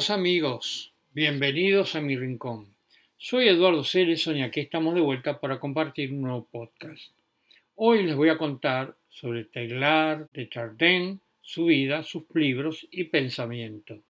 Queridos 0.00 0.18
amigos, 0.18 0.92
bienvenidos 1.12 1.94
a 1.94 2.00
mi 2.00 2.16
rincón. 2.16 2.74
Soy 3.18 3.48
Eduardo 3.48 3.84
Cerezo 3.84 4.34
y 4.34 4.40
aquí 4.40 4.60
estamos 4.60 4.94
de 4.94 5.02
vuelta 5.02 5.38
para 5.38 5.60
compartir 5.60 6.10
un 6.10 6.22
nuevo 6.22 6.48
podcast. 6.50 7.12
Hoy 7.74 8.04
les 8.04 8.16
voy 8.16 8.30
a 8.30 8.38
contar 8.38 8.96
sobre 9.10 9.44
Teilhard 9.44 10.30
de 10.32 10.48
Chardin, 10.48 11.20
su 11.42 11.66
vida, 11.66 12.02
sus 12.02 12.22
libros 12.34 12.88
y 12.90 13.04
pensamiento. 13.04 14.00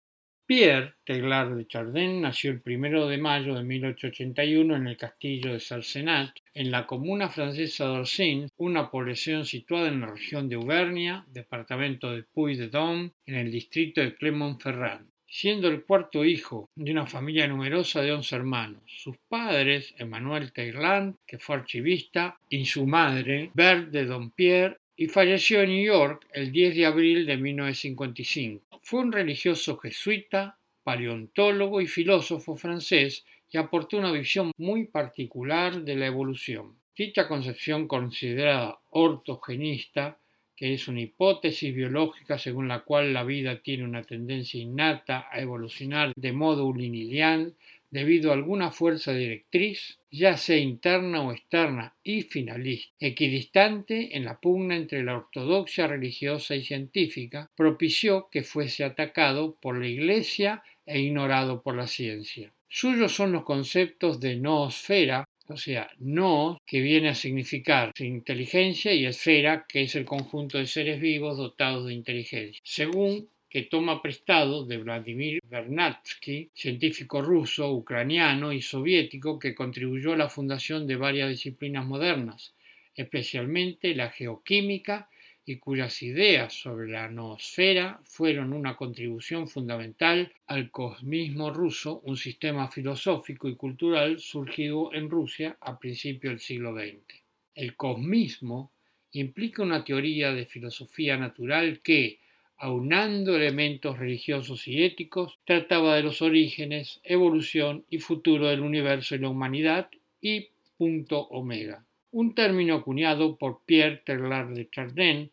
Pierre 0.46 0.94
Teilhard 1.04 1.56
de 1.56 1.66
Chardin 1.66 2.20
nació 2.20 2.52
el 2.52 2.62
1 2.64 3.08
de 3.08 3.18
mayo 3.18 3.56
de 3.56 3.64
1881 3.64 4.76
en 4.76 4.86
el 4.86 4.96
castillo 4.96 5.54
de 5.54 5.58
Salsenat, 5.58 6.30
en 6.54 6.70
la 6.70 6.86
comuna 6.86 7.30
francesa 7.30 7.86
d'Orsins, 7.86 8.52
una 8.58 8.92
población 8.92 9.44
situada 9.44 9.88
en 9.88 10.02
la 10.02 10.12
región 10.12 10.48
de 10.48 10.54
Auvernia, 10.54 11.24
departamento 11.26 12.12
de 12.12 12.22
Puy-de-Dôme, 12.22 13.10
en 13.26 13.34
el 13.34 13.50
distrito 13.50 14.00
de 14.00 14.14
Clermont-Ferrand 14.14 15.10
siendo 15.30 15.68
el 15.68 15.84
cuarto 15.84 16.24
hijo 16.24 16.68
de 16.74 16.90
una 16.90 17.06
familia 17.06 17.46
numerosa 17.46 18.02
de 18.02 18.12
once 18.12 18.34
hermanos. 18.34 18.82
Sus 18.86 19.16
padres, 19.28 19.94
Emmanuel 19.96 20.52
Teilhard, 20.52 21.14
que 21.24 21.38
fue 21.38 21.56
archivista, 21.56 22.36
y 22.48 22.64
su 22.64 22.84
madre, 22.84 23.50
Berthe 23.54 23.90
de 23.90 24.06
Dompierre, 24.06 24.78
y 24.96 25.06
falleció 25.06 25.62
en 25.62 25.70
New 25.70 25.84
York 25.84 26.26
el 26.32 26.52
10 26.52 26.76
de 26.76 26.84
abril 26.84 27.26
de 27.26 27.36
1955. 27.38 28.80
Fue 28.82 29.00
un 29.00 29.12
religioso 29.12 29.78
jesuita, 29.78 30.58
paleontólogo 30.82 31.80
y 31.80 31.86
filósofo 31.86 32.56
francés 32.56 33.24
y 33.50 33.56
aportó 33.56 33.98
una 33.98 34.12
visión 34.12 34.52
muy 34.58 34.88
particular 34.88 35.82
de 35.82 35.96
la 35.96 36.06
evolución. 36.06 36.76
Dicha 36.94 37.28
concepción 37.28 37.88
considerada 37.88 38.78
ortogenista 38.90 40.18
que 40.60 40.74
es 40.74 40.88
una 40.88 41.00
hipótesis 41.00 41.74
biológica 41.74 42.38
según 42.38 42.68
la 42.68 42.80
cual 42.80 43.14
la 43.14 43.24
vida 43.24 43.62
tiene 43.62 43.82
una 43.82 44.02
tendencia 44.02 44.60
innata 44.60 45.26
a 45.32 45.40
evolucionar 45.40 46.12
de 46.14 46.32
modo 46.32 46.66
unilineal 46.66 47.54
debido 47.90 48.30
a 48.30 48.34
alguna 48.34 48.70
fuerza 48.70 49.14
directriz, 49.14 49.98
ya 50.10 50.36
sea 50.36 50.58
interna 50.58 51.22
o 51.22 51.32
externa 51.32 51.94
y 52.04 52.24
finalista, 52.24 52.94
equidistante 53.00 54.14
en 54.14 54.26
la 54.26 54.38
pugna 54.38 54.76
entre 54.76 55.02
la 55.02 55.16
ortodoxia 55.16 55.86
religiosa 55.86 56.54
y 56.54 56.62
científica, 56.62 57.50
propició 57.56 58.28
que 58.30 58.42
fuese 58.42 58.84
atacado 58.84 59.56
por 59.62 59.78
la 59.78 59.86
Iglesia 59.86 60.62
e 60.84 61.00
ignorado 61.00 61.62
por 61.62 61.74
la 61.74 61.86
ciencia. 61.86 62.52
Suyos 62.68 63.12
son 63.12 63.32
los 63.32 63.44
conceptos 63.44 64.20
de 64.20 64.36
noosfera, 64.36 65.24
o 65.50 65.56
sea, 65.56 65.90
no, 65.98 66.60
que 66.64 66.80
viene 66.80 67.08
a 67.08 67.14
significar 67.14 67.92
inteligencia, 67.98 68.94
y 68.94 69.04
esfera, 69.04 69.66
que 69.68 69.82
es 69.82 69.96
el 69.96 70.04
conjunto 70.04 70.58
de 70.58 70.66
seres 70.66 71.00
vivos 71.00 71.36
dotados 71.36 71.86
de 71.86 71.94
inteligencia. 71.94 72.60
Según 72.64 73.28
que 73.48 73.62
toma 73.62 74.00
prestado 74.00 74.64
de 74.64 74.78
Vladimir 74.78 75.40
Vernadsky, 75.42 76.50
científico 76.54 77.20
ruso, 77.20 77.72
ucraniano 77.72 78.52
y 78.52 78.62
soviético 78.62 79.40
que 79.40 79.56
contribuyó 79.56 80.12
a 80.12 80.16
la 80.16 80.28
fundación 80.28 80.86
de 80.86 80.94
varias 80.94 81.30
disciplinas 81.30 81.84
modernas, 81.84 82.54
especialmente 82.94 83.94
la 83.96 84.10
geoquímica 84.10 85.08
y 85.50 85.56
cuyas 85.56 86.00
ideas 86.04 86.54
sobre 86.54 86.88
la 86.88 87.08
noosfera 87.08 88.00
fueron 88.04 88.52
una 88.52 88.76
contribución 88.76 89.48
fundamental 89.48 90.32
al 90.46 90.70
cosmismo 90.70 91.50
ruso, 91.50 92.00
un 92.04 92.16
sistema 92.16 92.70
filosófico 92.70 93.48
y 93.48 93.56
cultural 93.56 94.20
surgido 94.20 94.94
en 94.94 95.10
Rusia 95.10 95.56
a 95.60 95.76
principios 95.76 96.34
del 96.34 96.40
siglo 96.40 96.72
XX. 96.72 97.20
El 97.56 97.74
cosmismo 97.74 98.70
implica 99.10 99.64
una 99.64 99.82
teoría 99.82 100.32
de 100.32 100.46
filosofía 100.46 101.16
natural 101.16 101.80
que, 101.80 102.20
aunando 102.56 103.34
elementos 103.34 103.98
religiosos 103.98 104.68
y 104.68 104.84
éticos, 104.84 105.40
trataba 105.44 105.96
de 105.96 106.04
los 106.04 106.22
orígenes, 106.22 107.00
evolución 107.02 107.84
y 107.90 107.98
futuro 107.98 108.46
del 108.46 108.60
universo 108.60 109.16
y 109.16 109.18
la 109.18 109.30
humanidad 109.30 109.90
y 110.20 110.50
punto 110.78 111.18
omega 111.18 111.84
un 112.12 112.34
término 112.34 112.76
acuñado 112.76 113.36
por 113.36 113.60
Pierre 113.64 114.02
Teilhard 114.04 114.54
de 114.54 114.68
Chardin 114.68 115.30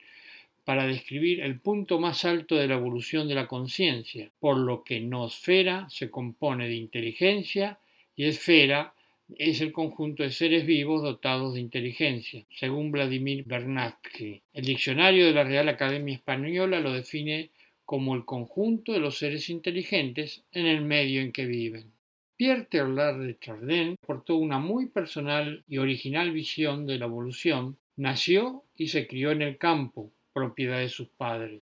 para 0.63 0.85
describir 0.85 1.39
el 1.41 1.59
punto 1.59 1.99
más 1.99 2.25
alto 2.25 2.55
de 2.55 2.67
la 2.67 2.75
evolución 2.75 3.27
de 3.27 3.35
la 3.35 3.47
conciencia, 3.47 4.29
por 4.39 4.57
lo 4.57 4.83
que 4.83 4.99
noosfera 4.99 5.89
se 5.89 6.11
compone 6.11 6.67
de 6.67 6.75
inteligencia 6.75 7.79
y 8.15 8.25
esfera 8.25 8.93
es 9.37 9.61
el 9.61 9.71
conjunto 9.71 10.23
de 10.23 10.31
seres 10.31 10.65
vivos 10.65 11.03
dotados 11.03 11.53
de 11.53 11.59
inteligencia, 11.59 12.45
según 12.55 12.91
Vladimir 12.91 13.43
Bernatsky. 13.45 14.41
El 14.53 14.65
diccionario 14.65 15.25
de 15.25 15.33
la 15.33 15.43
Real 15.43 15.67
Academia 15.69 16.15
Española 16.15 16.79
lo 16.79 16.93
define 16.93 17.49
como 17.85 18.15
el 18.15 18.25
conjunto 18.25 18.93
de 18.93 18.99
los 18.99 19.17
seres 19.17 19.49
inteligentes 19.49 20.43
en 20.51 20.65
el 20.65 20.81
medio 20.81 21.21
en 21.21 21.31
que 21.31 21.45
viven. 21.45 21.91
Pierre 22.37 22.67
Teilhard 22.69 23.25
de 23.25 23.39
Chardin 23.39 23.95
aportó 23.99 24.35
una 24.35 24.59
muy 24.59 24.85
personal 24.89 25.63
y 25.67 25.79
original 25.79 26.31
visión 26.31 26.85
de 26.85 26.99
la 26.99 27.05
evolución. 27.05 27.79
Nació 27.95 28.63
y 28.75 28.89
se 28.89 29.07
crió 29.07 29.31
en 29.31 29.41
el 29.41 29.57
campo, 29.57 30.11
propiedad 30.33 30.77
de 30.77 30.89
sus 30.89 31.07
padres. 31.07 31.63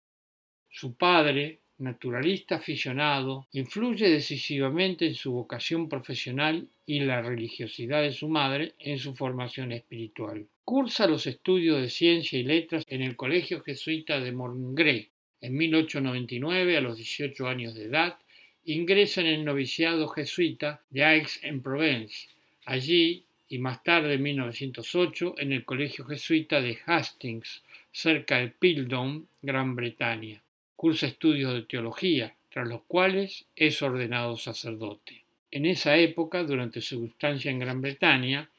Su 0.69 0.93
padre, 0.93 1.61
naturalista 1.79 2.57
aficionado, 2.57 3.47
influye 3.51 4.09
decisivamente 4.09 5.07
en 5.07 5.15
su 5.15 5.31
vocación 5.31 5.89
profesional 5.89 6.67
y 6.85 6.99
la 6.99 7.23
religiosidad 7.23 8.03
de 8.03 8.11
su 8.11 8.29
madre 8.29 8.75
en 8.77 8.99
su 8.99 9.15
formación 9.15 9.71
espiritual. 9.71 10.45
Cursa 10.63 11.07
los 11.07 11.25
estudios 11.25 11.81
de 11.81 11.89
ciencia 11.89 12.37
y 12.37 12.43
letras 12.43 12.83
en 12.87 13.01
el 13.01 13.15
Colegio 13.15 13.63
Jesuita 13.63 14.19
de 14.19 14.31
Morngré. 14.31 15.09
En 15.41 15.57
1899, 15.57 16.77
a 16.77 16.81
los 16.81 16.97
18 16.97 17.47
años 17.47 17.73
de 17.73 17.85
edad, 17.85 18.19
ingresa 18.65 19.21
en 19.21 19.27
el 19.27 19.45
noviciado 19.45 20.07
jesuita 20.07 20.81
de 20.89 21.03
Aix-en-Provence. 21.03 22.27
Allí, 22.65 23.23
y 23.47 23.57
más 23.57 23.83
tarde 23.83 24.13
en 24.13 24.23
1908, 24.23 25.35
en 25.37 25.53
el 25.53 25.65
Colegio 25.65 26.05
Jesuita 26.05 26.61
de 26.61 26.77
Hastings, 26.85 27.63
cerca 27.91 28.37
de 28.37 28.49
Pildown, 28.49 29.27
Gran 29.41 29.75
Bretaña. 29.75 30.41
Cursa 30.75 31.07
estudios 31.07 31.53
de 31.53 31.63
teología, 31.63 32.35
tras 32.49 32.67
los 32.67 32.83
cuales 32.83 33.45
es 33.55 33.81
ordenado 33.81 34.37
sacerdote. 34.37 35.23
En 35.51 35.65
esa 35.65 35.97
época, 35.97 36.43
durante 36.43 36.81
su 36.81 37.05
estancia 37.05 37.49
en 37.49 37.59
Gran 37.59 37.81
Bretaña, 37.81 38.49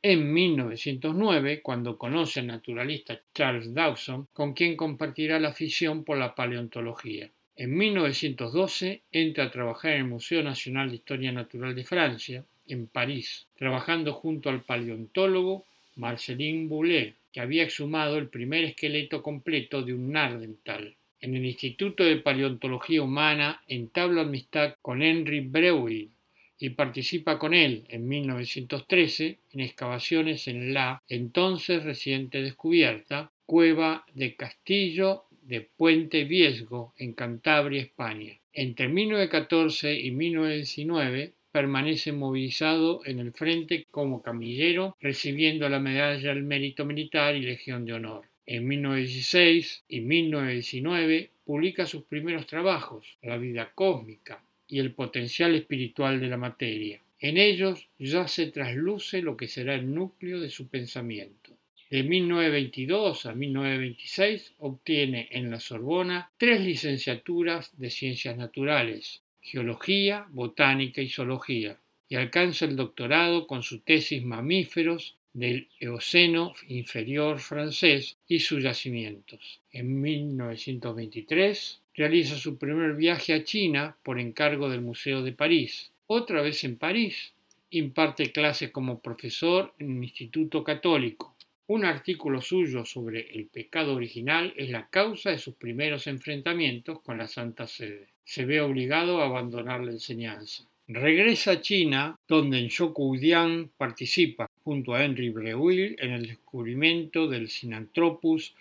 en 0.00 0.32
1909, 0.32 1.62
cuando 1.62 1.98
conoce 1.98 2.38
al 2.38 2.46
naturalista 2.46 3.20
Charles 3.34 3.74
Dawson, 3.74 4.28
con 4.32 4.52
quien 4.52 4.76
compartirá 4.76 5.40
la 5.40 5.48
afición 5.48 6.04
por 6.04 6.18
la 6.18 6.34
paleontología. 6.36 7.28
En 7.58 7.74
1912 7.74 9.00
entra 9.10 9.44
a 9.44 9.50
trabajar 9.50 9.92
en 9.92 10.02
el 10.02 10.08
Museo 10.08 10.42
Nacional 10.42 10.90
de 10.90 10.96
Historia 10.96 11.32
Natural 11.32 11.74
de 11.74 11.84
Francia, 11.84 12.44
en 12.68 12.86
París, 12.86 13.46
trabajando 13.56 14.12
junto 14.12 14.50
al 14.50 14.62
paleontólogo 14.62 15.64
Marcelin 15.94 16.68
Boulet, 16.68 17.14
que 17.32 17.40
había 17.40 17.62
exhumado 17.62 18.18
el 18.18 18.28
primer 18.28 18.64
esqueleto 18.64 19.22
completo 19.22 19.80
de 19.80 19.94
un 19.94 20.12
nardental. 20.12 20.96
En 21.18 21.34
el 21.34 21.46
Instituto 21.46 22.04
de 22.04 22.16
Paleontología 22.16 23.02
Humana 23.02 23.62
entabla 23.66 24.20
amistad 24.20 24.74
con 24.82 25.02
Henry 25.02 25.40
Breuil 25.40 26.10
y 26.58 26.70
participa 26.70 27.38
con 27.38 27.54
él 27.54 27.84
en 27.88 28.06
1913 28.06 29.38
en 29.52 29.60
excavaciones 29.60 30.46
en 30.46 30.74
la 30.74 31.02
entonces 31.08 31.84
reciente 31.84 32.42
descubierta 32.42 33.32
cueva 33.46 34.04
de 34.12 34.34
Castillo 34.34 35.25
de 35.46 35.60
Puente 35.60 36.24
Viesgo, 36.24 36.92
en 36.98 37.12
Cantabria, 37.12 37.80
España. 37.80 38.38
Entre 38.52 38.88
1914 38.88 39.94
y 39.98 40.10
1919 40.10 41.32
permanece 41.52 42.12
movilizado 42.12 43.00
en 43.04 43.18
el 43.18 43.32
frente 43.32 43.86
como 43.90 44.22
camillero, 44.22 44.96
recibiendo 45.00 45.68
la 45.68 45.80
medalla 45.80 46.32
al 46.32 46.42
mérito 46.42 46.84
militar 46.84 47.36
y 47.36 47.42
Legión 47.42 47.84
de 47.84 47.94
Honor. 47.94 48.24
En 48.44 48.66
1916 48.66 49.84
y 49.88 50.00
1919 50.00 51.30
publica 51.44 51.86
sus 51.86 52.04
primeros 52.04 52.46
trabajos, 52.46 53.16
La 53.22 53.38
vida 53.38 53.72
cósmica 53.74 54.42
y 54.68 54.80
el 54.80 54.92
potencial 54.92 55.54
espiritual 55.54 56.20
de 56.20 56.26
la 56.26 56.36
materia. 56.36 57.00
En 57.20 57.38
ellos 57.38 57.88
ya 57.98 58.28
se 58.28 58.48
trasluce 58.48 59.22
lo 59.22 59.36
que 59.36 59.48
será 59.48 59.74
el 59.74 59.94
núcleo 59.94 60.40
de 60.40 60.50
su 60.50 60.68
pensamiento. 60.68 61.45
De 61.88 62.02
1922 62.02 63.26
a 63.26 63.34
1926 63.36 64.54
obtiene 64.58 65.28
en 65.30 65.52
la 65.52 65.60
Sorbona 65.60 66.32
tres 66.36 66.60
licenciaturas 66.60 67.70
de 67.78 67.90
ciencias 67.90 68.36
naturales, 68.36 69.22
geología, 69.40 70.26
botánica 70.30 71.00
y 71.00 71.08
zoología, 71.08 71.78
y 72.08 72.16
alcanza 72.16 72.64
el 72.64 72.74
doctorado 72.74 73.46
con 73.46 73.62
su 73.62 73.78
tesis 73.82 74.24
Mamíferos 74.24 75.14
del 75.32 75.68
Eoceno 75.78 76.54
inferior 76.66 77.38
francés 77.38 78.16
y 78.26 78.40
sus 78.40 78.64
yacimientos. 78.64 79.60
En 79.70 80.00
1923 80.00 81.82
realiza 81.94 82.34
su 82.34 82.58
primer 82.58 82.96
viaje 82.96 83.32
a 83.32 83.44
China 83.44 83.96
por 84.02 84.18
encargo 84.18 84.68
del 84.68 84.80
Museo 84.80 85.22
de 85.22 85.30
París. 85.30 85.92
Otra 86.08 86.42
vez 86.42 86.64
en 86.64 86.78
París, 86.78 87.32
imparte 87.70 88.32
clases 88.32 88.72
como 88.72 88.98
profesor 88.98 89.72
en 89.78 89.90
un 89.92 90.02
instituto 90.02 90.64
católico 90.64 91.35
Un 91.68 91.84
artículo 91.84 92.40
suyo 92.40 92.84
sobre 92.84 93.28
el 93.32 93.48
pecado 93.48 93.96
original 93.96 94.54
es 94.56 94.70
la 94.70 94.88
causa 94.88 95.30
de 95.30 95.38
sus 95.38 95.56
primeros 95.56 96.06
enfrentamientos 96.06 97.00
con 97.00 97.18
la 97.18 97.26
Santa 97.26 97.66
Sede. 97.66 98.06
Se 98.22 98.44
ve 98.44 98.60
obligado 98.60 99.20
a 99.20 99.26
abandonar 99.26 99.80
la 99.82 99.90
enseñanza. 99.90 100.62
Regresa 100.86 101.50
a 101.50 101.60
China, 101.60 102.16
donde 102.28 102.60
en 102.60 102.68
Shokudian 102.68 103.72
participa 103.76 104.48
junto 104.62 104.94
a 104.94 105.04
Henry 105.04 105.30
Breuil 105.30 105.96
en 105.98 106.12
el 106.12 106.28
descubrimiento 106.28 107.26
del 107.26 107.48
Sinanthropus 107.48 108.54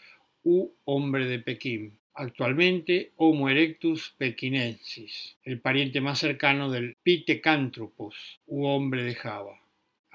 u 0.43 0.71
hombre 0.85 1.27
de 1.27 1.37
Pekín, 1.37 1.99
actualmente 2.15 3.11
Homo 3.17 3.49
erectus 3.49 4.15
pekinensis, 4.17 5.35
el 5.43 5.59
pariente 5.59 6.01
más 6.01 6.17
cercano 6.17 6.71
del 6.71 6.95
Pithecanthropus 7.03 8.39
u 8.47 8.65
hombre 8.65 9.03
de 9.03 9.13
Java 9.13 9.59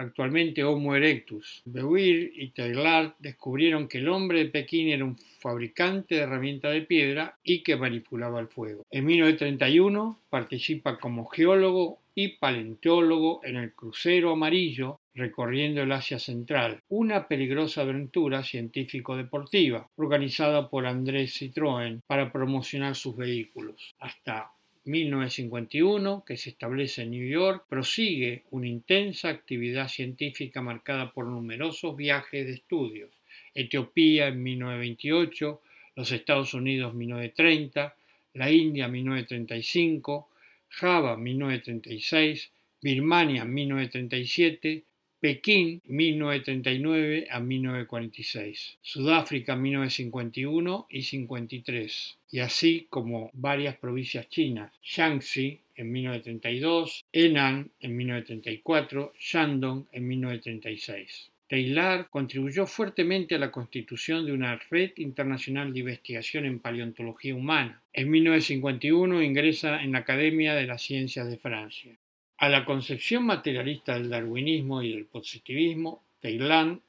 actualmente 0.00 0.64
Homo 0.64 0.96
erectus. 0.96 1.62
Beuir 1.66 2.32
y 2.34 2.48
Taylor 2.48 3.14
descubrieron 3.18 3.86
que 3.86 3.98
el 3.98 4.08
hombre 4.08 4.38
de 4.38 4.50
Pekín 4.50 4.88
era 4.88 5.04
un 5.04 5.16
fabricante 5.16 6.14
de 6.14 6.22
herramientas 6.22 6.72
de 6.72 6.82
piedra 6.82 7.36
y 7.42 7.62
que 7.62 7.76
manipulaba 7.76 8.40
el 8.40 8.48
fuego. 8.48 8.84
En 8.90 9.04
1931 9.04 10.18
participa 10.30 10.98
como 10.98 11.26
geólogo 11.26 11.98
y 12.14 12.38
paleontólogo 12.38 13.44
en 13.44 13.56
el 13.56 13.74
crucero 13.74 14.32
amarillo 14.32 14.98
recorriendo 15.14 15.82
el 15.82 15.92
Asia 15.92 16.18
Central, 16.18 16.80
una 16.88 17.28
peligrosa 17.28 17.82
aventura 17.82 18.42
científico-deportiva 18.42 19.86
organizada 19.96 20.70
por 20.70 20.86
Andrés 20.86 21.40
Citroën 21.40 22.00
para 22.06 22.32
promocionar 22.32 22.94
sus 22.94 23.16
vehículos. 23.16 23.94
Hasta 23.98 24.50
1951, 24.84 26.24
que 26.26 26.36
se 26.36 26.50
establece 26.50 27.02
en 27.02 27.10
New 27.10 27.28
York, 27.28 27.64
prosigue 27.68 28.44
una 28.50 28.66
intensa 28.66 29.28
actividad 29.28 29.88
científica 29.88 30.62
marcada 30.62 31.12
por 31.12 31.26
numerosos 31.26 31.96
viajes 31.96 32.46
de 32.46 32.54
estudios. 32.54 33.10
Etiopía 33.54 34.28
en 34.28 34.42
1928, 34.42 35.60
los 35.96 36.12
Estados 36.12 36.54
Unidos 36.54 36.92
en 36.92 36.98
1930, 36.98 37.94
la 38.34 38.50
India 38.50 38.86
en 38.86 38.92
1935, 38.92 40.28
Java 40.68 41.14
en 41.14 41.22
1936, 41.22 42.50
Birmania 42.80 43.42
en 43.42 43.52
1937, 43.52 44.84
Pekín 45.20 45.82
1939 45.84 47.28
a 47.30 47.40
1946, 47.40 48.78
Sudáfrica 48.80 49.54
1951 49.54 50.86
y 50.88 51.02
53, 51.02 52.18
y 52.30 52.38
así 52.38 52.86
como 52.88 53.30
varias 53.34 53.76
provincias 53.76 54.30
chinas, 54.30 54.72
Shaanxi 54.82 55.60
en 55.76 55.92
1932, 55.92 57.04
Henan 57.12 57.70
en 57.80 57.96
1934, 57.98 59.12
Shandong 59.18 59.84
en 59.92 60.08
1936. 60.08 61.30
Taylor 61.50 62.08
contribuyó 62.08 62.64
fuertemente 62.64 63.34
a 63.34 63.38
la 63.38 63.50
constitución 63.50 64.24
de 64.24 64.32
una 64.32 64.56
red 64.70 64.92
internacional 64.96 65.72
de 65.72 65.80
investigación 65.80 66.46
en 66.46 66.60
paleontología 66.60 67.34
humana. 67.34 67.82
En 67.92 68.08
1951 68.08 69.22
ingresa 69.22 69.82
en 69.82 69.92
la 69.92 69.98
Academia 69.98 70.54
de 70.54 70.66
las 70.66 70.80
Ciencias 70.80 71.28
de 71.28 71.36
Francia. 71.36 71.92
A 72.40 72.48
la 72.48 72.64
concepción 72.64 73.26
materialista 73.26 73.92
del 73.92 74.08
darwinismo 74.08 74.82
y 74.82 74.94
del 74.94 75.04
positivismo, 75.04 76.06
Taylor 76.20 76.80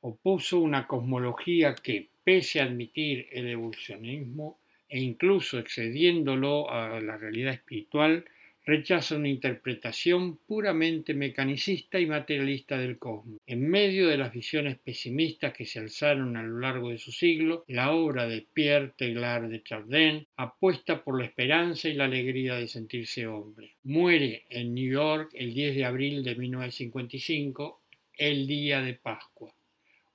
opuso 0.00 0.58
una 0.58 0.88
cosmología 0.88 1.76
que, 1.76 2.08
pese 2.24 2.60
a 2.60 2.64
admitir 2.64 3.28
el 3.30 3.46
evolucionismo 3.46 4.58
e 4.88 4.98
incluso 4.98 5.60
excediéndolo 5.60 6.68
a 6.68 7.00
la 7.00 7.16
realidad 7.16 7.54
espiritual, 7.54 8.24
rechaza 8.70 9.16
una 9.16 9.28
interpretación 9.28 10.36
puramente 10.46 11.12
mecanicista 11.12 11.98
y 11.98 12.06
materialista 12.06 12.78
del 12.78 13.00
cosmos. 13.00 13.40
En 13.44 13.68
medio 13.68 14.06
de 14.06 14.16
las 14.16 14.32
visiones 14.32 14.78
pesimistas 14.78 15.52
que 15.52 15.66
se 15.66 15.80
alzaron 15.80 16.36
a 16.36 16.44
lo 16.44 16.60
largo 16.60 16.90
de 16.90 16.98
su 16.98 17.10
siglo, 17.10 17.64
la 17.66 17.90
obra 17.90 18.28
de 18.28 18.46
Pierre 18.52 18.92
Teilhard 18.96 19.48
de 19.48 19.64
Chardin 19.64 20.24
apuesta 20.36 21.02
por 21.02 21.18
la 21.18 21.24
esperanza 21.24 21.88
y 21.88 21.94
la 21.94 22.04
alegría 22.04 22.54
de 22.54 22.68
sentirse 22.68 23.26
hombre. 23.26 23.74
Muere 23.82 24.44
en 24.48 24.72
New 24.72 24.92
York 24.92 25.30
el 25.34 25.52
10 25.52 25.74
de 25.74 25.84
abril 25.84 26.22
de 26.22 26.36
1955, 26.36 27.82
el 28.18 28.46
día 28.46 28.82
de 28.82 28.94
Pascua. 28.94 29.52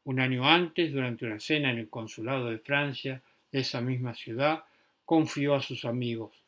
Un 0.06 0.22
año 0.22 0.48
antes, 0.48 0.94
durante 0.94 1.25
una 1.25 1.42
cena 1.42 1.72
en 1.72 1.80
el 1.80 1.90
consulado 1.90 2.50
de 2.50 2.60
Francia 2.60 3.22
de 3.51 3.60
esa 3.60 3.81
misma 3.81 4.16
ciudad, 4.16 4.63
confió 5.04 5.56
a 5.56 5.62
sus 5.62 5.84
amigos 5.84 6.44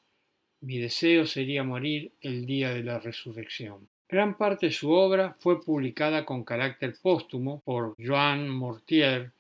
mi 0.62 0.78
deseo 0.80 1.26
sería 1.26 1.64
morir 1.64 2.12
el 2.22 2.46
día 2.46 2.74
de 2.74 2.84
la 2.84 3.00
resurrección. 3.00 3.88
Gran 4.10 4.38
parte 4.38 4.68
de 4.68 4.72
su 4.72 4.92
obra 4.92 5.36
fue 5.40 5.62
publicada 5.62 6.26
con 6.26 6.44
carácter 6.44 6.96
póstumo 7.02 7.62
por 7.66 7.96
Joan 8.04 8.48
Mortier, 8.50 9.32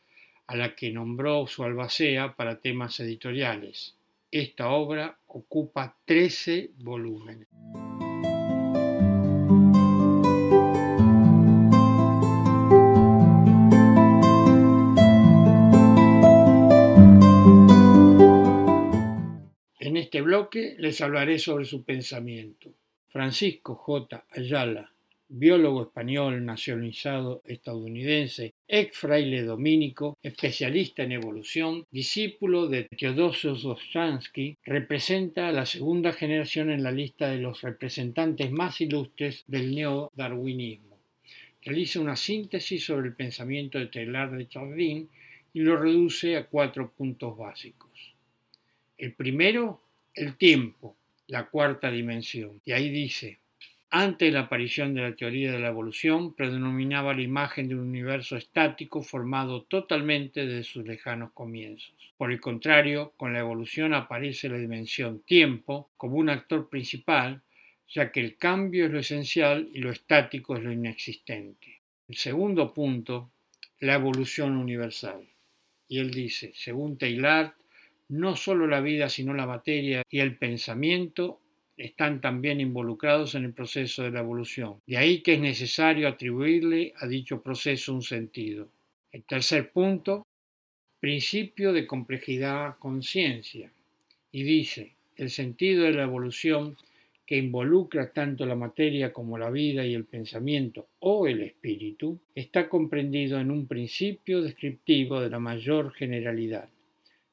a 0.45 0.55
la 0.55 0.75
que 0.75 0.91
nombró 0.91 1.47
su 1.47 1.63
albacea 1.63 2.35
para 2.35 2.59
temas 2.59 2.99
editoriales. 2.99 3.95
Esta 4.31 4.69
obra 4.69 5.17
ocupa 5.27 5.95
13 6.05 6.71
volúmenes. 6.79 7.47
Este 20.07 20.21
bloque 20.21 20.77
les 20.79 21.01
hablaré 21.01 21.37
sobre 21.37 21.65
su 21.65 21.83
pensamiento. 21.83 22.71
Francisco 23.09 23.75
J. 23.75 24.23
Ayala, 24.31 24.89
biólogo 25.27 25.81
español 25.81 26.45
nacionalizado 26.45 27.41
estadounidense, 27.43 28.53
ex 28.69 28.97
fraile 28.97 29.43
dominico, 29.43 30.17
especialista 30.23 31.03
en 31.03 31.11
evolución, 31.11 31.83
discípulo 31.91 32.67
de 32.67 32.85
Teodosio 32.85 33.53
Dostoevsky, 33.55 34.55
representa 34.63 35.49
a 35.49 35.51
la 35.51 35.65
segunda 35.65 36.13
generación 36.13 36.71
en 36.71 36.83
la 36.83 36.93
lista 36.93 37.29
de 37.29 37.39
los 37.39 37.61
representantes 37.61 38.49
más 38.49 38.79
ilustres 38.79 39.43
del 39.45 39.75
neodarwinismo. 39.75 40.97
Realiza 41.63 41.99
una 41.99 42.15
síntesis 42.15 42.85
sobre 42.85 43.09
el 43.09 43.13
pensamiento 43.13 43.77
de 43.77 43.87
Taylor 43.87 44.37
de 44.37 44.47
Chardin 44.47 45.09
y 45.51 45.59
lo 45.59 45.75
reduce 45.75 46.37
a 46.37 46.45
cuatro 46.45 46.93
puntos 46.95 47.37
básicos. 47.37 48.15
El 48.97 49.13
primero 49.13 49.81
el 50.17 50.35
tiempo, 50.35 50.95
la 51.27 51.47
cuarta 51.47 51.91
dimensión. 51.91 52.61
Y 52.65 52.71
ahí 52.71 52.89
dice, 52.89 53.39
antes 53.89 54.27
de 54.27 54.31
la 54.33 54.41
aparición 54.41 54.93
de 54.93 55.01
la 55.01 55.15
teoría 55.15 55.51
de 55.51 55.59
la 55.59 55.69
evolución, 55.69 56.33
predominaba 56.33 57.13
la 57.13 57.21
imagen 57.21 57.69
de 57.69 57.75
un 57.75 57.87
universo 57.87 58.35
estático 58.35 59.01
formado 59.01 59.63
totalmente 59.63 60.45
desde 60.45 60.63
sus 60.63 60.85
lejanos 60.85 61.31
comienzos. 61.33 61.93
Por 62.17 62.31
el 62.31 62.41
contrario, 62.41 63.13
con 63.15 63.31
la 63.31 63.39
evolución 63.39 63.93
aparece 63.93 64.49
la 64.49 64.57
dimensión 64.57 65.19
tiempo 65.19 65.89
como 65.97 66.15
un 66.15 66.29
actor 66.29 66.67
principal, 66.67 67.41
ya 67.87 68.11
que 68.11 68.19
el 68.19 68.37
cambio 68.37 68.85
es 68.85 68.91
lo 68.91 68.99
esencial 68.99 69.69
y 69.73 69.79
lo 69.79 69.91
estático 69.91 70.57
es 70.57 70.63
lo 70.63 70.71
inexistente. 70.71 71.79
El 72.09 72.17
segundo 72.17 72.73
punto, 72.73 73.29
la 73.79 73.93
evolución 73.93 74.57
universal. 74.57 75.25
Y 75.87 75.99
él 75.99 76.11
dice, 76.11 76.51
según 76.55 76.97
Taylor, 76.97 77.53
no 78.09 78.35
solo 78.35 78.67
la 78.67 78.81
vida, 78.81 79.09
sino 79.09 79.33
la 79.33 79.45
materia 79.45 80.03
y 80.09 80.19
el 80.19 80.37
pensamiento 80.37 81.41
están 81.75 82.21
también 82.21 82.59
involucrados 82.59 83.35
en 83.35 83.45
el 83.45 83.53
proceso 83.53 84.03
de 84.03 84.11
la 84.11 84.21
evolución. 84.21 84.81
De 84.87 84.97
ahí 84.97 85.21
que 85.21 85.35
es 85.35 85.39
necesario 85.39 86.07
atribuirle 86.07 86.93
a 86.97 87.07
dicho 87.07 87.41
proceso 87.41 87.93
un 87.93 88.01
sentido. 88.01 88.69
El 89.11 89.23
tercer 89.23 89.71
punto, 89.71 90.25
principio 90.99 91.73
de 91.73 91.85
complejidad 91.85 92.77
conciencia. 92.79 93.71
Y 94.31 94.43
dice, 94.43 94.95
el 95.15 95.29
sentido 95.29 95.83
de 95.83 95.93
la 95.93 96.03
evolución 96.03 96.75
que 97.25 97.37
involucra 97.37 98.11
tanto 98.11 98.45
la 98.45 98.55
materia 98.55 99.11
como 99.11 99.37
la 99.37 99.49
vida 99.49 99.85
y 99.85 99.93
el 99.93 100.05
pensamiento 100.05 100.87
o 100.99 101.27
el 101.27 101.41
espíritu, 101.41 102.17
está 102.33 102.69
comprendido 102.69 103.39
en 103.39 103.51
un 103.51 103.67
principio 103.67 104.41
descriptivo 104.41 105.19
de 105.19 105.29
la 105.29 105.39
mayor 105.39 105.93
generalidad 105.93 106.69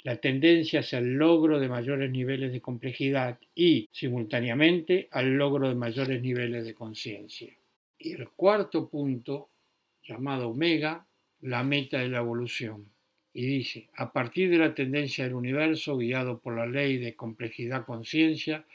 la 0.04 0.16
tendencia 0.16 0.80
hacia 0.80 0.99
el 0.99 1.14
logro 1.14 1.58
de 1.58 1.68
mayores 1.70 2.11
niveles 2.11 2.52
de 2.52 2.61
complejidad 2.61 3.38
y, 3.54 3.88
simultáneamente, 3.90 5.08
al 5.11 5.38
logro 5.38 5.70
de 5.70 5.75
mayores 5.75 6.20
niveles 6.20 6.66
de 6.66 6.75
conciencia. 6.75 7.50
Y 7.99 8.12
el 8.12 8.28
cuarto 8.28 8.87
punto, 8.90 9.49
llamado 10.06 10.50
omega, 10.50 11.06
la 11.40 11.62
meta 11.62 12.00
de 12.00 12.11
la 12.11 12.18
evolución. 12.18 12.84
Y 13.32 13.46
dice, 13.46 13.88
a 13.96 14.12
partir 14.12 14.50
de 14.50 14.58
la 14.58 14.75
tendencia 14.75 15.25
del 15.25 15.32
universo, 15.32 15.96
guiado 15.96 16.38
por 16.38 16.54
la 16.54 16.66
ley 16.66 16.99
de 16.99 17.14
complejidad-conciencia, 17.14 18.66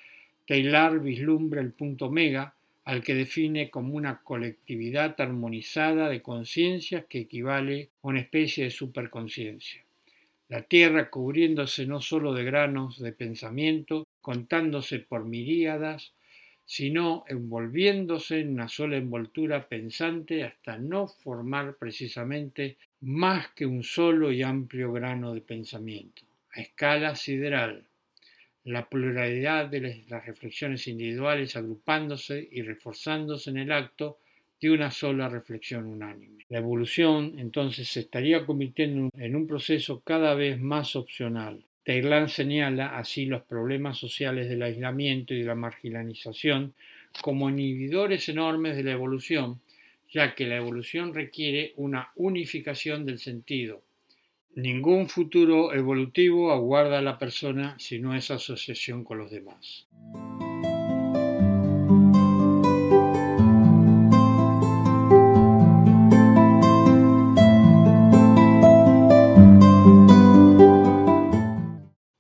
Taylor 0.48 1.00
vislumbra 1.00 1.62
el 1.62 1.74
punto 1.74 2.08
omega, 2.08 2.56
al 2.86 3.04
que 3.04 3.14
define 3.14 3.70
como 3.70 3.94
una 3.94 4.24
colectividad 4.24 5.16
armonizada 5.22 6.10
de 6.10 6.24
conciencias 6.24 7.06
que 7.06 7.20
equivale 7.20 7.90
a 8.02 8.08
una 8.08 8.22
especie 8.22 8.64
de 8.64 8.72
superconciencia 8.72 9.84
la 10.50 10.64
tierra 10.64 11.12
cubriéndose 11.12 11.86
no 11.86 12.02
sólo 12.02 12.34
de 12.34 12.44
granos 12.44 13.00
de 13.00 13.14
pensamiento, 13.14 14.08
contándose 14.20 15.00
por 15.00 15.24
miríadas, 15.24 16.14
sino 16.66 17.24
envolviéndose 17.28 18.42
en 18.42 18.54
una 18.54 18.68
sola 18.68 18.98
envoltura 18.98 19.68
pensante 19.68 20.44
hasta 20.44 20.78
no 20.78 21.08
formar 21.08 21.78
precisamente 21.78 22.78
más 23.02 23.50
que 23.54 23.66
un 23.66 23.84
solo 23.84 24.32
y 24.32 24.42
amplio 24.42 24.92
grano 24.92 25.34
de 25.34 25.42
pensamiento, 25.42 26.24
a 26.54 26.62
escala 26.62 27.16
sideral, 27.16 27.86
la 28.64 28.90
pluralidad 28.90 29.68
de 29.68 30.04
las 30.10 30.26
reflexiones 30.26 30.88
individuales 30.88 31.56
agrupándose 31.56 32.48
y 32.52 32.62
reforzándose 32.64 33.52
en 33.52 33.58
el 33.58 33.72
acto 33.72 34.20
de 34.62 34.72
una 34.72 34.92
sola 34.92 35.30
reflexión 35.30 35.86
unánime. 35.86 36.46
La 36.50 36.60
evolución 36.60 37.36
entonces 37.38 37.88
se 37.88 38.02
estaría 38.02 38.46
convirtiendo 38.46 39.10
en 39.18 39.36
un 39.36 39.48
proceso 39.48 40.02
cada 40.02 40.34
vez 40.36 40.60
más 40.60 40.96
opcional. 40.96 41.64
Taylor 41.84 42.30
señala 42.30 42.98
así 42.98 43.26
los 43.26 43.44
problemas 43.44 43.98
sociales 43.98 44.50
del 44.50 44.62
aislamiento 44.62 45.34
y 45.34 45.40
de 45.40 45.46
la 45.46 45.56
marginalización 45.56 46.74
como 47.22 47.50
inhibidores 47.50 48.30
enormes 48.30 48.76
de 48.76 48.84
la 48.84 48.92
evolución, 48.92 49.62
ya 50.12 50.36
que 50.36 50.48
la 50.48 50.58
evolución 50.58 51.14
requiere 51.14 51.74
una 51.78 52.12
unificación 52.16 53.06
del 53.06 53.20
sentido, 53.20 53.84
Ningún 54.56 55.08
futuro 55.08 55.74
evolutivo 55.74 56.52
aguarda 56.52 56.98
a 56.98 57.02
la 57.02 57.20
persona 57.20 57.76
si 57.78 58.00
no 58.00 58.16
es 58.16 58.32
asociación 58.32 59.04
con 59.04 59.20
los 59.20 59.30
demás. 59.30 59.88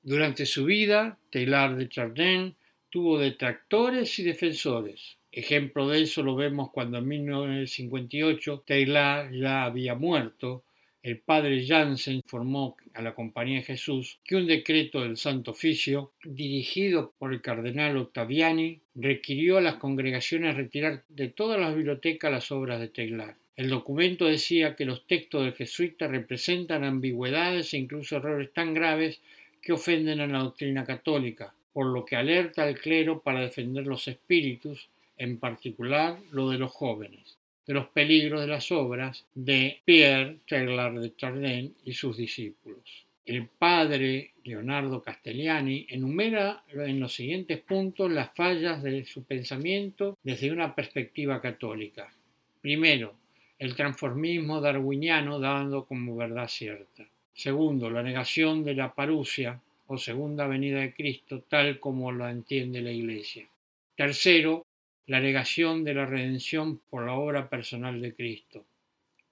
Durante 0.09 0.47
su 0.47 0.65
vida, 0.65 1.19
Taylor 1.29 1.75
de 1.75 1.87
Chardin 1.87 2.55
tuvo 2.89 3.19
detractores 3.19 4.17
y 4.17 4.23
defensores. 4.23 5.17
Ejemplo 5.31 5.87
de 5.87 6.01
eso 6.01 6.23
lo 6.23 6.35
vemos 6.35 6.71
cuando 6.71 6.97
en 6.97 7.07
1958 7.07 8.63
Taylor 8.65 9.31
ya 9.31 9.65
había 9.65 9.93
muerto 9.93 10.63
el 11.03 11.19
padre 11.19 11.63
Jansen 11.65 12.15
informó 12.15 12.75
a 12.95 13.03
la 13.03 13.13
Compañía 13.13 13.59
de 13.59 13.65
Jesús 13.65 14.19
que 14.25 14.35
un 14.35 14.47
decreto 14.47 15.01
del 15.01 15.15
Santo 15.15 15.51
Oficio, 15.51 16.11
dirigido 16.23 17.13
por 17.19 17.31
el 17.31 17.41
cardenal 17.41 17.95
Octaviani, 17.95 18.81
requirió 18.95 19.59
a 19.59 19.61
las 19.61 19.75
congregaciones 19.75 20.57
retirar 20.57 21.03
de 21.07 21.29
todas 21.29 21.59
las 21.59 21.75
bibliotecas 21.75 22.31
las 22.31 22.51
obras 22.51 22.81
de 22.81 22.89
Teglar. 22.89 23.35
El 23.55 23.69
documento 23.69 24.25
decía 24.25 24.75
que 24.75 24.85
los 24.85 25.05
textos 25.05 25.43
del 25.43 25.53
jesuita 25.53 26.07
representan 26.07 26.83
ambigüedades 26.83 27.73
e 27.73 27.77
incluso 27.77 28.17
errores 28.17 28.51
tan 28.53 28.73
graves 28.73 29.21
que 29.61 29.73
ofenden 29.73 30.19
a 30.21 30.27
la 30.27 30.39
doctrina 30.39 30.85
católica, 30.85 31.53
por 31.73 31.85
lo 31.85 32.05
que 32.05 32.15
alerta 32.15 32.63
al 32.63 32.79
clero 32.79 33.21
para 33.21 33.41
defender 33.41 33.85
los 33.85 34.07
espíritus, 34.07 34.89
en 35.17 35.39
particular 35.39 36.17
lo 36.31 36.49
de 36.49 36.57
los 36.57 36.71
jóvenes 36.71 37.39
de 37.69 37.75
los 37.75 37.89
peligros 37.89 38.41
de 38.41 38.47
las 38.47 38.71
obras 38.71 39.27
de 39.35 39.77
Pierre 39.85 40.39
Teilhard 40.47 41.01
de 41.01 41.15
Chardin 41.15 41.75
y 41.85 41.93
sus 41.93 42.17
discípulos. 42.17 43.05
El 43.23 43.45
padre 43.45 44.31
Leonardo 44.43 45.03
Castellani 45.03 45.85
enumera 45.87 46.63
en 46.73 46.99
los 46.99 47.13
siguientes 47.13 47.59
puntos 47.59 48.11
las 48.11 48.33
fallas 48.33 48.81
de 48.81 49.05
su 49.05 49.23
pensamiento 49.23 50.17
desde 50.23 50.51
una 50.51 50.73
perspectiva 50.73 51.39
católica. 51.39 52.11
Primero, 52.59 53.13
el 53.59 53.75
transformismo 53.75 54.59
darwiniano 54.61 55.39
dando 55.39 55.85
como 55.85 56.15
verdad 56.15 56.47
cierta. 56.47 57.05
Segundo, 57.39 57.89
la 57.89 58.03
negación 58.03 58.65
de 58.65 58.73
la 58.73 58.93
parucia 58.93 59.61
o 59.87 59.97
segunda 59.97 60.45
venida 60.45 60.81
de 60.81 60.93
Cristo 60.93 61.43
tal 61.47 61.79
como 61.79 62.11
lo 62.11 62.27
entiende 62.27 62.81
la 62.81 62.91
Iglesia. 62.91 63.47
Tercero, 63.95 64.65
la 65.07 65.21
negación 65.21 65.85
de 65.85 65.93
la 65.93 66.05
redención 66.05 66.81
por 66.89 67.05
la 67.05 67.13
obra 67.13 67.49
personal 67.49 68.01
de 68.01 68.13
Cristo. 68.13 68.65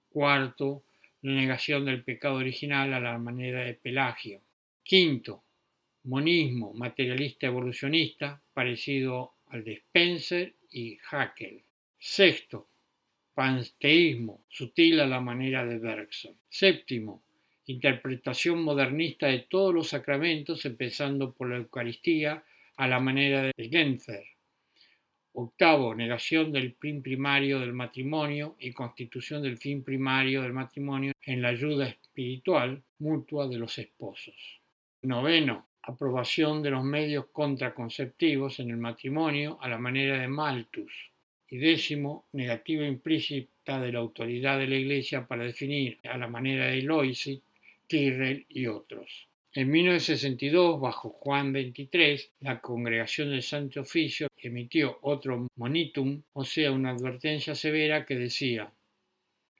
Cuarto, 0.08 0.84
la 1.20 1.32
negación 1.34 1.84
del 1.84 2.02
pecado 2.02 2.36
original 2.36 2.94
a 2.94 3.00
la 3.00 3.18
manera 3.18 3.62
de 3.64 3.74
Pelagio. 3.74 4.40
Quinto, 4.82 5.42
monismo 6.04 6.72
materialista 6.72 7.48
evolucionista 7.48 8.40
parecido 8.54 9.34
al 9.48 9.64
de 9.64 9.74
Spencer 9.74 10.54
y 10.70 10.96
Haeckel. 11.10 11.62
Sexto, 11.98 12.68
panteísmo 13.34 14.44
sutil 14.48 14.98
a 15.00 15.06
la 15.06 15.20
manera 15.20 15.66
de 15.66 15.76
Bergson. 15.76 16.34
Séptimo, 16.48 17.27
interpretación 17.68 18.62
modernista 18.62 19.26
de 19.26 19.40
todos 19.40 19.74
los 19.74 19.88
sacramentos, 19.88 20.64
empezando 20.64 21.32
por 21.32 21.50
la 21.50 21.56
Eucaristía 21.56 22.42
a 22.76 22.88
la 22.88 22.98
manera 22.98 23.42
de 23.42 23.68
Genther. 23.68 24.24
Octavo, 25.34 25.94
negación 25.94 26.50
del 26.50 26.74
fin 26.74 27.02
primario 27.02 27.60
del 27.60 27.72
matrimonio 27.72 28.56
y 28.58 28.72
constitución 28.72 29.42
del 29.42 29.58
fin 29.58 29.84
primario 29.84 30.42
del 30.42 30.52
matrimonio 30.52 31.12
en 31.22 31.42
la 31.42 31.48
ayuda 31.48 31.86
espiritual 31.86 32.82
mutua 32.98 33.46
de 33.46 33.58
los 33.58 33.78
esposos. 33.78 34.60
Noveno, 35.02 35.68
aprobación 35.82 36.62
de 36.62 36.70
los 36.70 36.82
medios 36.84 37.26
contraconceptivos 37.32 38.58
en 38.60 38.70
el 38.70 38.78
matrimonio 38.78 39.58
a 39.60 39.68
la 39.68 39.78
manera 39.78 40.18
de 40.18 40.28
Malthus. 40.28 40.92
Y 41.50 41.58
décimo, 41.58 42.26
negativa 42.32 42.86
implícita 42.86 43.80
de 43.80 43.92
la 43.92 44.00
autoridad 44.00 44.58
de 44.58 44.66
la 44.66 44.76
Iglesia 44.76 45.26
para 45.26 45.44
definir 45.44 45.98
a 46.04 46.18
la 46.18 46.26
manera 46.26 46.66
de 46.66 46.82
Loisit, 46.82 47.42
Tyrrell 47.88 48.46
y 48.48 48.66
otros. 48.66 49.28
En 49.54 49.70
1962, 49.70 50.80
bajo 50.80 51.10
Juan 51.10 51.52
XXIII, 51.52 52.20
la 52.40 52.60
Congregación 52.60 53.30
del 53.30 53.42
Santo 53.42 53.80
Oficio 53.80 54.28
emitió 54.36 54.98
otro 55.02 55.48
monitum, 55.56 56.22
o 56.34 56.44
sea, 56.44 56.70
una 56.70 56.90
advertencia 56.90 57.54
severa 57.54 58.06
que 58.06 58.14
decía 58.14 58.70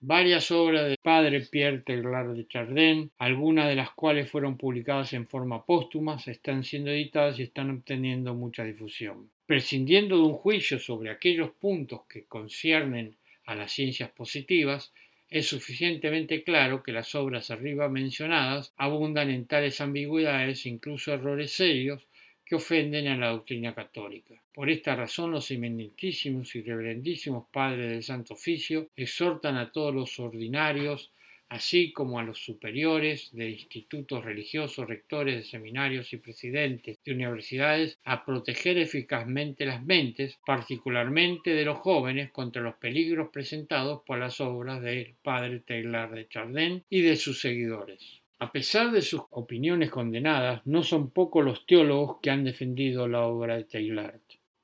Varias 0.00 0.52
obras 0.52 0.86
del 0.86 0.98
padre 1.02 1.40
Pierre 1.40 1.78
Teilhard 1.78 2.36
de 2.36 2.46
Chardin, 2.46 3.10
algunas 3.18 3.68
de 3.68 3.74
las 3.74 3.90
cuales 3.90 4.30
fueron 4.30 4.56
publicadas 4.56 5.12
en 5.12 5.26
forma 5.26 5.66
póstuma, 5.66 6.18
están 6.24 6.62
siendo 6.62 6.92
editadas 6.92 7.40
y 7.40 7.42
están 7.42 7.70
obteniendo 7.70 8.32
mucha 8.32 8.62
difusión. 8.62 9.28
Prescindiendo 9.44 10.16
de 10.16 10.22
un 10.22 10.34
juicio 10.34 10.78
sobre 10.78 11.10
aquellos 11.10 11.50
puntos 11.50 12.02
que 12.08 12.26
conciernen 12.26 13.16
a 13.46 13.56
las 13.56 13.72
ciencias 13.72 14.10
positivas, 14.10 14.92
es 15.30 15.46
suficientemente 15.46 16.42
claro 16.42 16.82
que 16.82 16.92
las 16.92 17.14
obras 17.14 17.50
arriba 17.50 17.88
mencionadas 17.88 18.72
abundan 18.76 19.30
en 19.30 19.46
tales 19.46 19.80
ambigüedades 19.80 20.64
incluso 20.64 21.12
errores 21.12 21.52
serios 21.52 22.06
que 22.46 22.54
ofenden 22.54 23.08
a 23.08 23.16
la 23.16 23.28
doctrina 23.28 23.74
católica. 23.74 24.42
Por 24.54 24.70
esta 24.70 24.96
razón 24.96 25.32
los 25.32 25.50
eminentísimos 25.50 26.56
y 26.56 26.62
reverendísimos 26.62 27.46
padres 27.52 27.90
del 27.90 28.02
Santo 28.02 28.34
Oficio 28.34 28.88
exhortan 28.96 29.58
a 29.58 29.70
todos 29.70 29.94
los 29.94 30.18
ordinarios 30.18 31.12
así 31.48 31.92
como 31.92 32.18
a 32.18 32.22
los 32.22 32.38
superiores 32.38 33.30
de 33.32 33.50
institutos 33.50 34.24
religiosos, 34.24 34.88
rectores 34.88 35.36
de 35.36 35.44
seminarios 35.44 36.12
y 36.12 36.18
presidentes 36.18 36.98
de 37.04 37.12
universidades, 37.12 37.98
a 38.04 38.24
proteger 38.24 38.78
eficazmente 38.78 39.66
las 39.66 39.84
mentes, 39.84 40.38
particularmente 40.44 41.50
de 41.50 41.64
los 41.64 41.78
jóvenes, 41.78 42.30
contra 42.30 42.62
los 42.62 42.76
peligros 42.76 43.30
presentados 43.32 44.02
por 44.06 44.18
las 44.18 44.40
obras 44.40 44.82
del 44.82 45.14
padre 45.22 45.60
Taylor 45.60 46.14
de 46.14 46.28
Chardin 46.28 46.84
y 46.88 47.02
de 47.02 47.16
sus 47.16 47.40
seguidores. 47.40 48.22
A 48.40 48.52
pesar 48.52 48.92
de 48.92 49.02
sus 49.02 49.22
opiniones 49.30 49.90
condenadas, 49.90 50.64
no 50.64 50.84
son 50.84 51.10
pocos 51.10 51.44
los 51.44 51.66
teólogos 51.66 52.18
que 52.22 52.30
han 52.30 52.44
defendido 52.44 53.08
la 53.08 53.22
obra 53.22 53.56
de 53.56 53.64
Taylor 53.64 54.20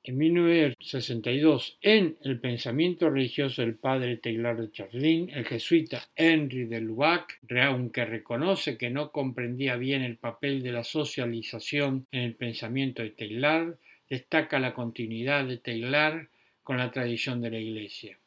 en 0.07 0.17
1962 0.17 1.77
en 1.81 2.17
El 2.21 2.39
pensamiento 2.39 3.09
religioso 3.09 3.63
del 3.63 3.75
padre 3.75 4.17
Taylor 4.17 4.61
de 4.61 4.71
Chardin, 4.71 5.31
el 5.31 5.45
jesuita 5.45 6.07
Henry 6.15 6.65
de 6.65 6.79
Lubac, 6.79 7.39
aunque 7.63 8.05
reconoce 8.05 8.77
que 8.77 8.91
no 8.91 9.11
comprendía 9.11 9.77
bien 9.77 10.03
el 10.03 10.17
papel 10.17 10.61
de 10.61 10.71
la 10.71 10.83
socialización 10.83 12.05
en 12.11 12.21
el 12.21 12.35
pensamiento 12.35 13.01
de 13.01 13.11
Taylor, 13.11 13.79
destaca 14.07 14.59
la 14.59 14.75
continuidad 14.75 15.45
de 15.45 15.57
Taylor 15.57 16.29
con 16.61 16.77
la 16.77 16.91
tradición 16.91 17.41
de 17.41 17.51
la 17.51 17.59
Iglesia. 17.59 18.19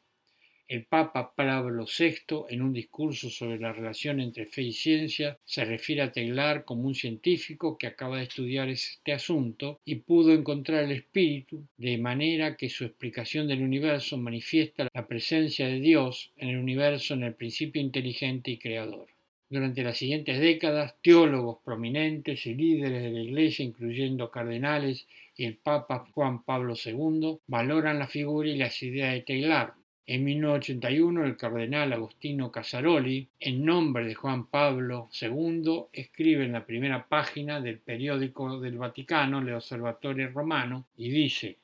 El 0.69 0.85
Papa 0.85 1.33
Pablo 1.35 1.87
VI, 1.87 2.45
en 2.47 2.61
un 2.61 2.71
discurso 2.71 3.31
sobre 3.31 3.57
la 3.57 3.73
relación 3.73 4.19
entre 4.19 4.45
fe 4.45 4.61
y 4.61 4.71
ciencia, 4.71 5.35
se 5.43 5.65
refiere 5.65 6.03
a 6.03 6.11
Taylor 6.11 6.63
como 6.63 6.83
un 6.83 6.93
científico 6.93 7.75
que 7.75 7.87
acaba 7.87 8.17
de 8.17 8.25
estudiar 8.25 8.69
este 8.69 9.11
asunto 9.11 9.79
y 9.83 9.95
pudo 9.95 10.31
encontrar 10.31 10.83
el 10.83 10.91
espíritu, 10.91 11.65
de 11.75 11.97
manera 11.97 12.55
que 12.55 12.69
su 12.69 12.85
explicación 12.85 13.47
del 13.47 13.63
universo 13.63 14.15
manifiesta 14.19 14.87
la 14.93 15.07
presencia 15.07 15.67
de 15.67 15.79
Dios 15.79 16.31
en 16.37 16.49
el 16.49 16.57
universo 16.59 17.15
en 17.15 17.23
el 17.23 17.33
principio 17.33 17.81
inteligente 17.81 18.51
y 18.51 18.59
creador. 18.59 19.07
Durante 19.49 19.81
las 19.81 19.97
siguientes 19.97 20.39
décadas, 20.39 20.95
teólogos 21.01 21.57
prominentes 21.65 22.45
y 22.45 22.53
líderes 22.53 23.01
de 23.01 23.09
la 23.09 23.21
Iglesia, 23.21 23.65
incluyendo 23.65 24.29
cardenales 24.29 25.07
y 25.35 25.45
el 25.45 25.57
Papa 25.57 26.05
Juan 26.13 26.43
Pablo 26.43 26.75
II, 26.75 27.39
valoran 27.47 27.97
la 27.97 28.07
figura 28.07 28.47
y 28.47 28.57
las 28.57 28.83
ideas 28.83 29.13
de 29.15 29.21
Taylor, 29.21 29.78
en 30.11 30.23
1981, 30.23 31.23
el 31.23 31.37
cardenal 31.37 31.93
Agostino 31.93 32.51
Casaroli, 32.51 33.27
en 33.39 33.63
nombre 33.63 34.07
de 34.07 34.15
Juan 34.15 34.47
Pablo 34.47 35.07
II, 35.21 35.83
escribe 35.93 36.45
en 36.45 36.53
la 36.53 36.65
primera 36.65 37.07
página 37.07 37.61
del 37.61 37.77
periódico 37.77 38.59
del 38.59 38.79
Vaticano, 38.79 39.37
el 39.37 39.53
Observatorio 39.53 40.31
Romano, 40.31 40.87
y 40.97 41.11
dice, 41.11 41.59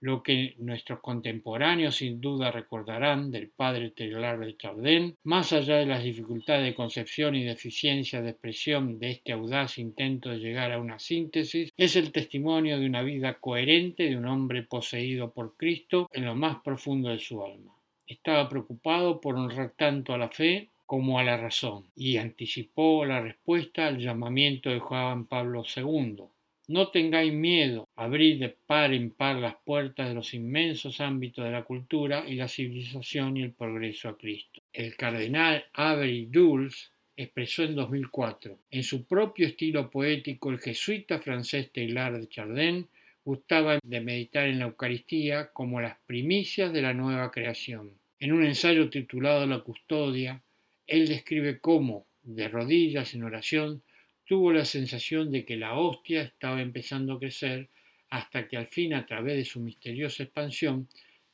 Lo 0.00 0.22
que 0.22 0.54
nuestros 0.60 1.00
contemporáneos 1.00 1.96
sin 1.96 2.22
duda 2.22 2.50
recordarán 2.50 3.30
del 3.30 3.50
padre 3.50 3.90
Teilhard 3.90 4.46
de 4.46 4.56
Chardin, 4.56 5.16
más 5.24 5.52
allá 5.52 5.76
de 5.76 5.84
las 5.84 6.02
dificultades 6.02 6.64
de 6.64 6.74
concepción 6.74 7.34
y 7.34 7.44
deficiencia 7.44 8.22
de 8.22 8.30
expresión 8.30 8.98
de 8.98 9.10
este 9.10 9.32
audaz 9.32 9.76
intento 9.76 10.30
de 10.30 10.38
llegar 10.38 10.72
a 10.72 10.80
una 10.80 10.98
síntesis, 10.98 11.70
es 11.76 11.96
el 11.96 12.12
testimonio 12.12 12.78
de 12.78 12.86
una 12.86 13.02
vida 13.02 13.34
coherente 13.34 14.04
de 14.04 14.16
un 14.16 14.24
hombre 14.24 14.62
poseído 14.62 15.34
por 15.34 15.54
Cristo 15.58 16.08
en 16.14 16.24
lo 16.24 16.34
más 16.34 16.62
profundo 16.64 17.10
de 17.10 17.18
su 17.18 17.44
alma. 17.44 17.74
Estaba 18.10 18.48
preocupado 18.48 19.20
por 19.20 19.36
honrar 19.36 19.72
tanto 19.76 20.12
a 20.12 20.18
la 20.18 20.28
fe 20.28 20.68
como 20.86 21.18
a 21.18 21.24
la 21.24 21.36
razón 21.36 21.86
y 21.96 22.16
anticipó 22.16 23.04
la 23.04 23.20
respuesta 23.20 23.86
al 23.86 23.98
llamamiento 23.98 24.68
de 24.70 24.80
Juan 24.80 25.26
Pablo 25.26 25.62
II 25.76 26.30
no 26.70 26.86
tengáis 26.92 27.32
miedo, 27.32 27.88
abrid 27.96 28.38
de 28.38 28.50
par 28.50 28.94
en 28.94 29.10
par 29.10 29.34
las 29.34 29.56
puertas 29.64 30.06
de 30.08 30.14
los 30.14 30.34
inmensos 30.34 31.00
ámbitos 31.00 31.44
de 31.44 31.50
la 31.50 31.64
cultura 31.64 32.22
y 32.28 32.36
la 32.36 32.46
civilización 32.46 33.36
y 33.36 33.42
el 33.42 33.52
progreso 33.52 34.08
a 34.08 34.16
Cristo. 34.16 34.62
El 34.72 34.94
cardenal 34.94 35.64
Avery 35.72 36.26
Dulles 36.26 36.92
expresó 37.16 37.64
en 37.64 37.74
2004. 37.74 38.56
En 38.70 38.84
su 38.84 39.04
propio 39.04 39.48
estilo 39.48 39.90
poético, 39.90 40.50
el 40.50 40.60
jesuita 40.60 41.18
francés 41.18 41.72
Teilhard 41.72 42.20
de 42.20 42.28
Chardin 42.28 42.88
gustaba 43.24 43.80
de 43.82 44.00
meditar 44.00 44.46
en 44.46 44.60
la 44.60 44.66
Eucaristía 44.66 45.50
como 45.52 45.80
las 45.80 45.98
primicias 46.06 46.72
de 46.72 46.82
la 46.82 46.94
nueva 46.94 47.32
creación. 47.32 47.99
En 48.22 48.32
un 48.32 48.44
ensayo 48.44 48.90
titulado 48.90 49.46
La 49.46 49.60
custodia, 49.60 50.42
él 50.86 51.08
describe 51.08 51.58
cómo, 51.58 52.06
de 52.22 52.48
rodillas 52.48 53.14
en 53.14 53.24
oración, 53.24 53.82
tuvo 54.26 54.52
la 54.52 54.66
sensación 54.66 55.32
de 55.32 55.46
que 55.46 55.56
la 55.56 55.78
hostia 55.78 56.20
estaba 56.20 56.60
empezando 56.60 57.14
a 57.14 57.18
crecer 57.18 57.70
hasta 58.10 58.46
que 58.46 58.58
al 58.58 58.66
fin, 58.66 58.92
a 58.92 59.06
través 59.06 59.38
de 59.38 59.46
su 59.46 59.60
misteriosa 59.60 60.24
expansión, 60.24 60.86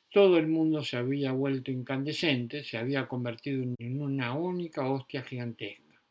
todo 0.09 0.37
el 0.37 0.47
mundo 0.47 0.81
se 0.81 0.95
había 0.95 1.33
vuelto 1.33 1.71
incandescente, 1.71 2.63
se 2.63 2.77
había 2.77 3.05
convertido 3.05 3.63
en 3.77 4.01
una 4.01 4.33
única 4.33 4.89
hostia 4.89 5.23
gigantesca. 5.23 6.01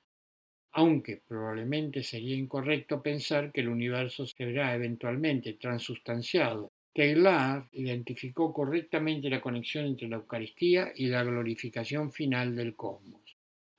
Aunque 0.73 1.23
probablemente 1.27 2.03
sería 2.03 2.37
incorrecto 2.37 3.03
pensar 3.03 3.51
que 3.51 3.63
el 3.63 3.69
universo 3.69 4.27
será 4.27 4.75
eventualmente 4.75 5.55
transustanciado, 5.55 6.71
Taylor 6.97 7.69
identificó 7.73 8.55
correctamente 8.55 9.29
la 9.29 9.43
conexión 9.43 9.85
entre 9.85 10.09
la 10.09 10.17
Eucaristía 10.17 10.93
y 10.97 11.09
la 11.09 11.23
glorificación 11.25 12.11
final 12.11 12.57
del 12.57 12.75
cosmos. 12.75 13.21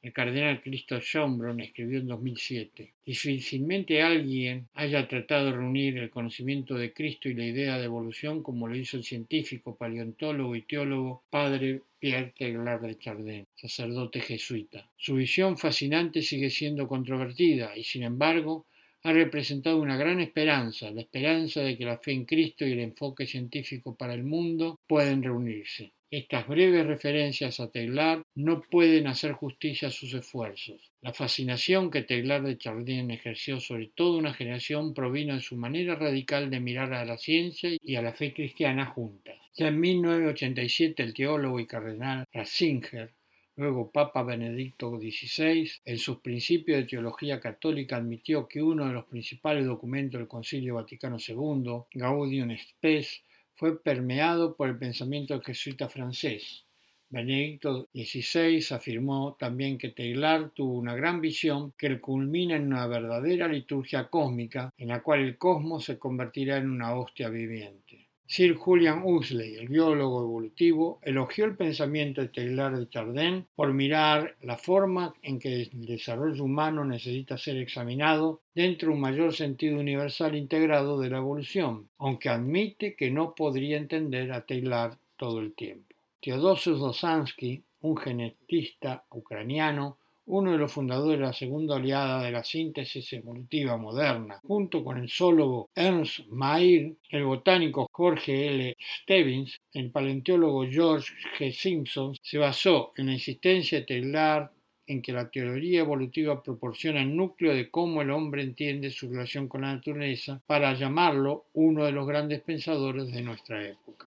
El 0.04 0.14
cardenal 0.14 0.62
Christoph 0.62 1.02
Schönbrunn 1.02 1.60
escribió 1.60 1.98
en 1.98 2.06
2007, 2.06 2.94
difícilmente 3.04 4.04
alguien 4.04 4.68
haya 4.76 5.08
tratado 5.08 5.48
de 5.48 5.54
reunir 5.54 5.98
el 5.98 6.12
conocimiento 6.12 6.76
de 6.76 6.94
Cristo 6.94 7.28
y 7.28 7.34
la 7.34 7.46
idea 7.46 7.80
de 7.80 7.86
evolución 7.86 8.44
como 8.44 8.68
lo 8.68 8.76
hizo 8.76 8.98
el 8.98 9.04
científico, 9.04 9.76
paleontólogo 9.76 10.56
y 10.56 10.62
teólogo 10.62 11.24
padre 11.32 11.82
Pierre 11.98 12.36
Teilhard 12.38 12.86
de 12.86 13.00
Chardin, 13.00 13.48
sacerdote 13.56 14.20
jesuita. 14.20 14.88
Su 14.96 15.16
visión 15.16 15.58
fascinante 15.58 16.22
sigue 16.22 16.52
siendo 16.52 16.88
controvertida 16.88 17.76
y, 17.76 17.84
sin 17.84 18.04
embargo, 18.04 18.67
ha 19.04 19.13
representado 19.13 19.77
una 19.77 19.98
gran 19.98 20.20
esperanza, 20.20 20.92
la 20.92 21.01
esperanza 21.01 21.62
de 21.62 21.77
que 21.77 21.86
la 21.86 21.98
fe 21.98 22.12
en 22.12 22.25
Cristo 22.25 22.66
y 22.66 22.74
el 22.74 22.80
enfoque 22.80 23.25
científico 23.25 23.96
para 23.96 24.13
el 24.13 24.24
mundo 24.24 24.80
pueden 24.88 25.24
reunirse. 25.24 25.94
Estas 26.10 26.48
breves 26.48 26.88
referencias 26.88 27.60
a 27.60 27.70
Taylor 27.70 28.24
no 28.34 28.62
pueden 28.62 29.08
hacer 29.08 29.34
justicia 29.34 29.89
a 29.89 29.92
sus 29.92 30.13
esfuerzos. 30.13 30.94
La 31.01 31.13
fascinación 31.13 31.92
que 31.92 32.04
Taylor 32.04 32.42
de 32.44 32.58
Chardin 32.58 33.12
ejerció 33.12 33.60
sobre 33.60 33.92
toda 33.94 34.18
una 34.18 34.34
generación 34.34 34.94
provino 34.94 35.36
de 35.36 35.42
su 35.42 35.58
manera 35.58 35.96
radical 35.96 36.50
de 36.50 36.62
mirar 36.62 36.94
a 36.94 37.04
la 37.04 37.18
ciencia 37.18 37.72
y 37.82 37.96
a 37.96 38.01
la 38.01 38.13
fe 38.13 38.34
cristiana 38.34 38.86
juntas. 38.86 39.38
Ya 39.54 39.68
en 39.68 39.82
1987 39.82 41.04
el 41.04 41.13
teólogo 41.13 41.60
y 41.60 41.68
cardenal 41.68 42.24
Ratzinger 42.32 43.17
Luego 43.58 43.92
Papa 43.92 44.22
Benedicto 44.22 45.00
XVI, 45.00 45.68
en 45.84 45.98
sus 45.98 46.20
principios 46.20 46.77
de 46.77 46.86
teología 46.86 47.40
católica, 47.40 47.98
admitió 47.98 48.48
que 48.48 48.62
uno 48.62 48.86
de 48.86 48.94
los 48.94 49.05
principales 49.05 49.66
documentos 49.66 50.20
del 50.20 50.27
Concilio 50.27 50.75
Vaticano 50.75 51.18
II, 51.18 51.86
Gaudium 51.92 52.55
Spes, 52.55 53.24
fue 53.55 53.81
permeado 53.81 54.55
por 54.55 54.70
el 54.70 54.77
pensamiento 54.77 55.42
jesuita 55.42 55.90
francés. 55.90 56.66
Benedicto 57.10 57.90
XVI 57.96 58.64
afirmó 58.75 59.36
también 59.40 59.79
que 59.79 59.90
Taylor 59.90 60.51
tuvo 60.51 60.77
una 60.77 60.94
gran 60.94 61.20
visión 61.20 61.72
que 61.72 62.00
culmina 62.00 62.58
en 62.58 62.68
una 62.68 62.86
verdadera 62.86 63.48
liturgia 63.48 64.08
cósmica 64.08 64.72
en 64.77 64.90
la 64.90 65.01
cual 65.01 65.22
el 65.22 65.40
cosmos 65.40 65.84
se 65.84 65.98
convertirá 65.98 66.58
en 66.58 66.70
una 66.70 66.94
hostia 66.96 67.29
viviente. 67.29 68.06
Sir 68.29 68.55
Julian 68.55 69.03
Huxley, 69.05 69.55
el 69.55 69.70
biólogo 69.70 70.22
evolutivo, 70.22 71.00
elogió 71.01 71.46
el 71.46 71.55
pensamiento 71.55 72.20
de 72.20 72.27
Taylor 72.27 72.77
de 72.77 72.90
Chardin 72.90 73.48
por 73.55 73.74
mirar 73.74 74.35
la 74.42 74.57
forma 74.57 75.13
en 75.24 75.40
que 75.40 75.61
el 75.61 75.85
desarrollo 75.85 76.44
humano 76.44 76.83
necesita 76.83 77.37
ser 77.37 77.55
examinado 77.55 78.42
dentro 78.53 78.90
de 78.90 78.96
un 78.96 79.00
mayor 79.00 79.33
sentido 79.33 79.79
universal 79.79 80.35
integrado 80.35 81.00
de 81.00 81.09
la 81.09 81.20
evolución, 81.20 81.87
aunque 82.00 82.27
admite 82.27 82.98
que 82.98 83.09
no 83.09 83.33
podría 83.33 83.77
entender 83.77 84.33
a 84.33 84.46
Taylor 84.46 84.98
todo 85.16 85.40
el 85.40 85.53
tiempo. 85.53 85.96
Teodosius 86.22 86.79
Dosansky, 86.79 87.63
un 87.79 87.96
genetista 87.96 89.05
ucraniano, 89.09 90.00
uno 90.27 90.51
de 90.51 90.57
los 90.57 90.72
fundadores 90.72 91.20
de 91.20 91.25
la 91.25 91.33
segunda 91.33 91.75
oleada 91.75 92.24
de 92.24 92.31
la 92.31 92.44
síntesis 92.44 93.11
evolutiva 93.13 93.77
moderna, 93.77 94.40
junto 94.44 94.83
con 94.83 94.98
el 94.98 95.09
zoólogo 95.09 95.70
Ernst 95.74 96.27
Mayr, 96.29 96.96
el 97.09 97.24
botánico 97.24 97.87
Jorge 97.92 98.48
L. 98.48 98.75
Stebbins, 99.01 99.59
el 99.74 99.90
paleontólogo 99.92 100.66
George 100.70 101.13
G. 101.37 101.51
Simpson, 101.51 102.16
se 102.22 102.37
basó 102.37 102.92
en 102.98 103.07
la 103.07 103.13
insistencia 103.13 103.85
Taylor 103.85 104.51
en 104.85 105.01
que 105.01 105.11
la 105.11 105.29
teoría 105.29 105.81
evolutiva 105.81 106.42
proporciona 106.42 107.01
el 107.01 107.16
núcleo 107.16 107.53
de 107.53 107.70
cómo 107.70 108.01
el 108.01 108.09
hombre 108.09 108.42
entiende 108.42 108.90
su 108.90 109.09
relación 109.09 109.48
con 109.48 109.61
la 109.61 109.74
naturaleza 109.74 110.42
para 110.46 110.74
llamarlo 110.74 111.46
uno 111.53 111.85
de 111.85 111.92
los 111.92 112.07
grandes 112.07 112.42
pensadores 112.42 113.11
de 113.11 113.22
nuestra 113.22 113.68
época. 113.68 114.07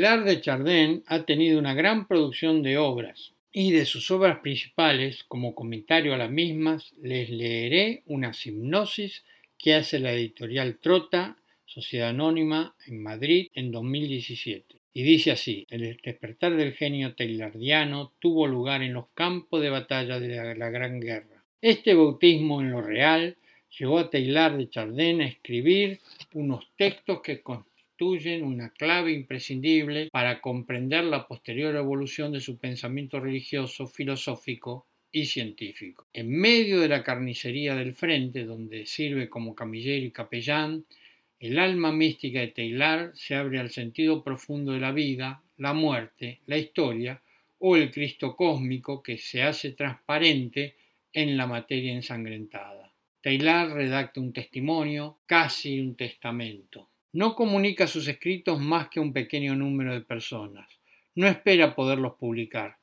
Taylor 0.00 0.24
de 0.24 0.40
Chardin 0.40 1.02
ha 1.08 1.26
tenido 1.26 1.58
una 1.58 1.74
gran 1.74 2.08
producción 2.08 2.62
de 2.62 2.78
obras 2.78 3.34
y 3.52 3.70
de 3.72 3.84
sus 3.84 4.10
obras 4.10 4.38
principales, 4.38 5.24
como 5.24 5.54
comentario 5.54 6.14
a 6.14 6.16
las 6.16 6.30
mismas, 6.30 6.94
les 7.02 7.28
leeré 7.28 8.02
una 8.06 8.32
hipnosis 8.32 9.26
que 9.58 9.74
hace 9.74 9.98
la 9.98 10.14
editorial 10.14 10.78
Trota, 10.78 11.36
Sociedad 11.66 12.08
Anónima, 12.08 12.74
en 12.86 13.02
Madrid, 13.02 13.48
en 13.52 13.70
2017. 13.72 14.76
Y 14.94 15.02
dice 15.02 15.32
así, 15.32 15.66
el 15.68 15.98
despertar 16.02 16.56
del 16.56 16.72
genio 16.72 17.14
taylordiano 17.14 18.14
tuvo 18.20 18.46
lugar 18.46 18.82
en 18.82 18.94
los 18.94 19.08
campos 19.12 19.60
de 19.60 19.68
batalla 19.68 20.18
de 20.18 20.54
la, 20.56 20.70
Gran 20.70 20.98
Guerra. 20.98 21.44
Este 21.60 21.92
bautismo 21.92 22.62
en 22.62 22.70
lo 22.70 22.80
real 22.80 23.36
llevó 23.78 23.98
a 23.98 24.08
Taylor 24.08 24.56
de 24.56 24.70
Chardin 24.70 25.20
a 25.20 25.26
escribir 25.26 26.00
unos 26.32 26.66
textos 26.78 27.20
que 27.20 27.42
una 28.02 28.70
clave 28.70 29.12
imprescindible 29.12 30.08
para 30.10 30.40
comprender 30.40 31.04
la 31.04 31.26
posterior 31.26 31.76
evolución 31.76 32.32
de 32.32 32.40
su 32.40 32.56
pensamiento 32.56 33.20
religioso, 33.20 33.86
filosófico 33.86 34.86
y 35.12 35.26
científico. 35.26 36.06
En 36.14 36.30
medio 36.30 36.80
de 36.80 36.88
la 36.88 37.04
carnicería 37.04 37.74
del 37.74 37.92
frente, 37.92 38.44
donde 38.44 38.86
sirve 38.86 39.28
como 39.28 39.54
camillero 39.54 40.06
y 40.06 40.12
capellán, 40.12 40.86
el 41.40 41.58
alma 41.58 41.92
mística 41.92 42.40
de 42.40 42.48
Taylor 42.48 43.12
se 43.14 43.34
abre 43.34 43.60
al 43.60 43.70
sentido 43.70 44.24
profundo 44.24 44.72
de 44.72 44.80
la 44.80 44.92
vida, 44.92 45.42
la 45.58 45.74
muerte, 45.74 46.40
la 46.46 46.56
historia 46.56 47.20
o 47.58 47.76
el 47.76 47.90
Cristo 47.90 48.34
cósmico 48.34 49.02
que 49.02 49.18
se 49.18 49.42
hace 49.42 49.72
transparente 49.72 50.74
en 51.12 51.36
la 51.36 51.46
materia 51.46 51.92
ensangrentada. 51.92 52.90
Taylor 53.20 53.74
redacta 53.74 54.20
un 54.20 54.32
testimonio, 54.32 55.18
casi 55.26 55.78
un 55.80 55.94
testamento. 55.96 56.89
No 57.12 57.34
comunica 57.34 57.88
sus 57.88 58.06
escritos 58.06 58.60
más 58.60 58.88
que 58.88 59.00
a 59.00 59.02
un 59.02 59.12
pequeño 59.12 59.56
número 59.56 59.92
de 59.92 60.00
personas. 60.00 60.78
No 61.16 61.26
espera 61.26 61.74
poderlos 61.74 62.14
publicar. 62.14 62.76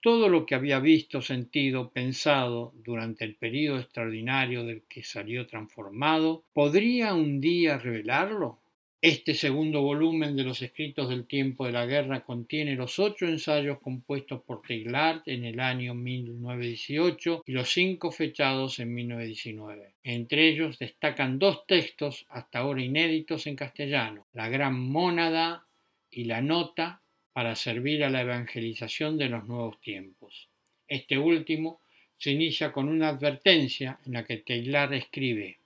Todo 0.00 0.28
lo 0.28 0.46
que 0.46 0.56
había 0.56 0.80
visto, 0.80 1.22
sentido, 1.22 1.92
pensado 1.92 2.72
durante 2.74 3.24
el 3.24 3.36
periodo 3.36 3.78
extraordinario 3.78 4.64
del 4.64 4.82
que 4.88 5.04
salió 5.04 5.46
transformado, 5.46 6.44
¿podría 6.52 7.14
un 7.14 7.40
día 7.40 7.78
revelarlo? 7.78 8.58
Este 9.00 9.34
segundo 9.34 9.82
volumen 9.82 10.34
de 10.34 10.42
los 10.42 10.60
escritos 10.60 11.08
del 11.08 11.28
tiempo 11.28 11.64
de 11.64 11.70
la 11.70 11.86
guerra 11.86 12.24
contiene 12.24 12.74
los 12.74 12.98
ocho 12.98 13.26
ensayos 13.26 13.78
compuestos 13.78 14.42
por 14.42 14.60
Teilhard 14.62 15.22
en 15.26 15.44
el 15.44 15.60
año 15.60 15.94
1918 15.94 17.44
y 17.46 17.52
los 17.52 17.68
cinco 17.70 18.10
fechados 18.10 18.80
en 18.80 18.92
1919. 18.92 19.94
Entre 20.02 20.48
ellos 20.48 20.80
destacan 20.80 21.38
dos 21.38 21.64
textos 21.68 22.26
hasta 22.28 22.58
ahora 22.58 22.82
inéditos 22.82 23.46
en 23.46 23.54
castellano, 23.54 24.26
La 24.32 24.48
Gran 24.48 24.76
Mónada 24.76 25.64
y 26.10 26.24
La 26.24 26.42
Nota 26.42 27.00
para 27.32 27.54
servir 27.54 28.02
a 28.02 28.10
la 28.10 28.22
evangelización 28.22 29.16
de 29.16 29.28
los 29.28 29.46
nuevos 29.46 29.80
tiempos. 29.80 30.48
Este 30.88 31.16
último 31.16 31.82
se 32.16 32.32
inicia 32.32 32.72
con 32.72 32.88
una 32.88 33.10
advertencia 33.10 34.00
en 34.04 34.14
la 34.14 34.24
que 34.24 34.38
Taylor 34.38 34.92
escribe, 34.92 35.58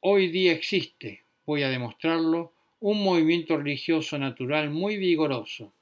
Hoy 0.00 0.28
día 0.28 0.52
existe, 0.52 1.22
voy 1.46 1.62
a 1.62 1.70
demostrarlo, 1.70 2.57
un 2.80 3.02
movimiento 3.02 3.56
religioso 3.56 4.18
natural 4.18 4.70
muy 4.70 4.96
vigoroso. 4.96 5.72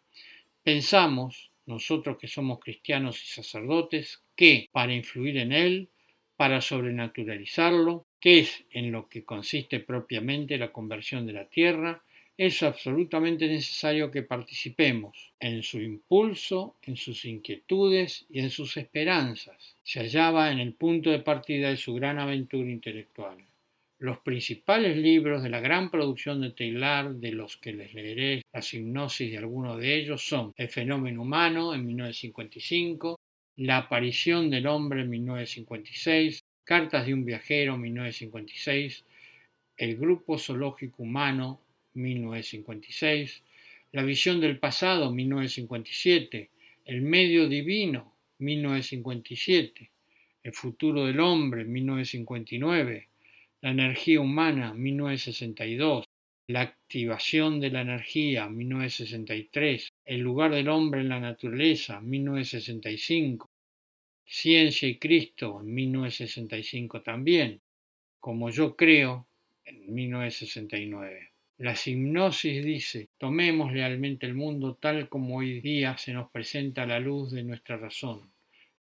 Pensamos, 0.62 1.50
nosotros 1.66 2.16
que 2.18 2.28
somos 2.28 2.58
cristianos 2.60 3.22
y 3.22 3.26
sacerdotes, 3.26 4.22
que 4.34 4.68
para 4.72 4.94
influir 4.94 5.36
en 5.38 5.52
él, 5.52 5.88
para 6.36 6.60
sobrenaturalizarlo, 6.60 8.06
que 8.20 8.40
es 8.40 8.64
en 8.70 8.92
lo 8.92 9.08
que 9.08 9.24
consiste 9.24 9.80
propiamente 9.80 10.58
la 10.58 10.72
conversión 10.72 11.26
de 11.26 11.32
la 11.32 11.46
tierra, 11.46 12.02
es 12.38 12.62
absolutamente 12.62 13.48
necesario 13.48 14.10
que 14.10 14.22
participemos 14.22 15.32
en 15.40 15.62
su 15.62 15.80
impulso, 15.80 16.76
en 16.82 16.96
sus 16.96 17.24
inquietudes 17.24 18.26
y 18.28 18.40
en 18.40 18.50
sus 18.50 18.76
esperanzas. 18.76 19.76
Se 19.82 20.00
hallaba 20.00 20.52
en 20.52 20.58
el 20.58 20.74
punto 20.74 21.10
de 21.10 21.20
partida 21.20 21.70
de 21.70 21.78
su 21.78 21.94
gran 21.94 22.18
aventura 22.18 22.70
intelectual. 22.70 23.45
Los 23.98 24.18
principales 24.18 24.94
libros 24.98 25.42
de 25.42 25.48
la 25.48 25.60
gran 25.60 25.90
producción 25.90 26.42
de 26.42 26.50
Taylor, 26.50 27.14
de 27.14 27.32
los 27.32 27.56
que 27.56 27.72
les 27.72 27.94
leeré 27.94 28.42
la 28.52 28.60
hipnosis 28.60 29.30
de 29.30 29.38
algunos 29.38 29.80
de 29.80 29.96
ellos, 29.96 30.20
son 30.20 30.52
El 30.58 30.68
fenómeno 30.68 31.22
humano 31.22 31.72
en 31.74 31.86
1955, 31.86 33.18
La 33.56 33.78
aparición 33.78 34.50
del 34.50 34.66
hombre 34.66 35.00
en 35.00 35.08
1956, 35.08 36.40
Cartas 36.62 37.06
de 37.06 37.14
un 37.14 37.24
viajero 37.24 37.76
en 37.76 37.80
1956, 37.80 39.02
El 39.78 39.96
grupo 39.96 40.36
zoológico 40.36 41.02
humano 41.02 41.62
1956, 41.94 43.42
La 43.92 44.02
visión 44.02 44.42
del 44.42 44.58
pasado 44.58 45.10
1957, 45.10 46.50
El 46.84 47.00
medio 47.00 47.48
divino 47.48 48.12
1957, 48.40 49.90
El 50.42 50.52
futuro 50.52 51.06
del 51.06 51.18
hombre 51.18 51.64
1959, 51.64 53.08
La 53.66 53.72
energía 53.72 54.20
humana 54.20 54.72
1962, 54.74 56.04
La 56.46 56.60
activación 56.60 57.58
de 57.58 57.70
la 57.70 57.80
energía 57.80 58.48
1963, 58.48 59.88
El 60.04 60.20
lugar 60.20 60.54
del 60.54 60.68
hombre 60.68 61.00
en 61.00 61.08
la 61.08 61.18
naturaleza 61.18 62.00
1965, 62.00 63.50
Ciencia 64.24 64.86
y 64.86 65.00
Cristo 65.00 65.58
en 65.60 65.74
1965 65.74 67.02
también, 67.02 67.60
como 68.20 68.50
yo 68.50 68.76
creo 68.76 69.26
en 69.64 69.92
1969. 69.92 71.32
La 71.58 71.74
hipnosis 71.74 72.64
dice, 72.64 73.08
tomemos 73.18 73.72
realmente 73.72 74.26
el 74.26 74.34
mundo 74.34 74.76
tal 74.76 75.08
como 75.08 75.38
hoy 75.38 75.60
día 75.60 75.98
se 75.98 76.12
nos 76.12 76.30
presenta 76.30 76.84
a 76.84 76.86
la 76.86 77.00
luz 77.00 77.32
de 77.32 77.42
nuestra 77.42 77.76
razón, 77.76 78.30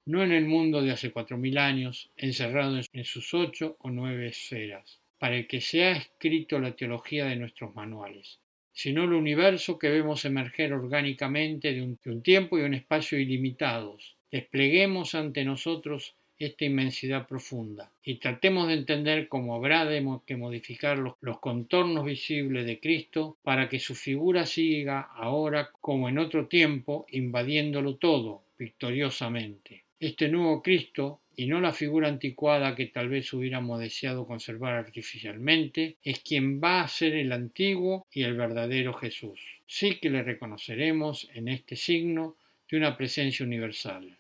no 0.08 0.24
en 0.24 0.32
el 0.32 0.46
mundo 0.46 0.84
de 0.84 0.92
hace 0.92 1.12
cuatro 1.12 1.36
mil 1.36 1.58
años, 1.58 2.12
encerrado 2.16 2.80
en 2.94 3.06
sus 3.06 3.34
ocho 3.34 3.76
o 3.80 3.90
nueve 3.90 4.28
esferas, 4.28 5.02
para 5.18 5.36
el 5.36 5.48
que 5.48 5.62
se 5.62 5.84
ha 5.84 5.94
escrito 5.94 6.60
la 6.60 6.76
teología 6.76 7.26
de 7.26 7.38
nuestros 7.38 7.74
manuales, 7.74 8.40
sino 8.72 9.06
el 9.06 9.14
universo 9.14 9.80
que 9.80 9.90
vemos 9.90 10.24
emerger 10.24 10.74
orgánicamente 10.74 11.74
de 11.74 11.82
un, 11.82 11.98
de 12.04 12.22
tiempo 12.22 12.60
y 12.60 12.62
un 12.62 12.76
espacio 12.76 13.18
ilimitados. 13.18 14.16
Despleguemos 14.32 15.16
ante 15.16 15.44
nosotros 15.44 16.14
esta 16.38 16.66
inmensidad 16.66 17.28
profunda 17.28 17.92
y 18.04 18.16
tratemos 18.16 18.68
de 18.68 18.76
entender 18.76 19.28
cómo 19.28 19.56
habrá 19.56 19.88
que 20.28 20.38
modificar 20.38 21.00
los, 21.00 21.16
los, 21.22 21.40
contornos 21.40 22.06
visibles 22.06 22.68
de 22.68 22.80
Cristo 22.80 23.38
para 23.42 23.70
que 23.70 23.80
su 23.80 23.96
figura 23.96 24.46
siga 24.46 25.00
ahora 25.00 25.72
como 25.82 26.10
en 26.10 26.20
otro 26.20 26.48
tiempo 26.48 27.08
invadiéndolo 27.10 27.96
todo 27.96 28.44
victoriosamente. 28.60 29.85
Este 30.06 30.28
nuevo 30.28 30.62
Cristo 30.62 31.22
y 31.36 31.48
no 31.48 31.60
la 31.60 31.74
figura 31.74 32.08
anticuada 32.08 32.76
que 32.76 32.86
tal 32.86 33.10
vez 33.10 33.34
hubiéramos 33.34 33.80
deseado 33.80 34.28
conservar 34.28 34.76
artificialmente, 34.76 35.98
es 36.04 36.20
quien 36.20 36.62
va 36.62 36.82
a 36.82 36.88
ser 36.88 37.16
el 37.16 37.32
antiguo 37.32 38.06
y 38.12 38.22
el 38.22 38.36
verdadero 38.38 38.94
Jesús. 38.94 39.40
Sí 39.66 39.96
que 39.96 40.12
le 40.12 40.22
reconoceremos 40.22 41.28
en 41.34 41.48
este 41.48 41.76
signo 41.76 42.38
de 42.70 42.78
una 42.78 42.96
presencia 42.96 43.44
universal. 43.44 44.16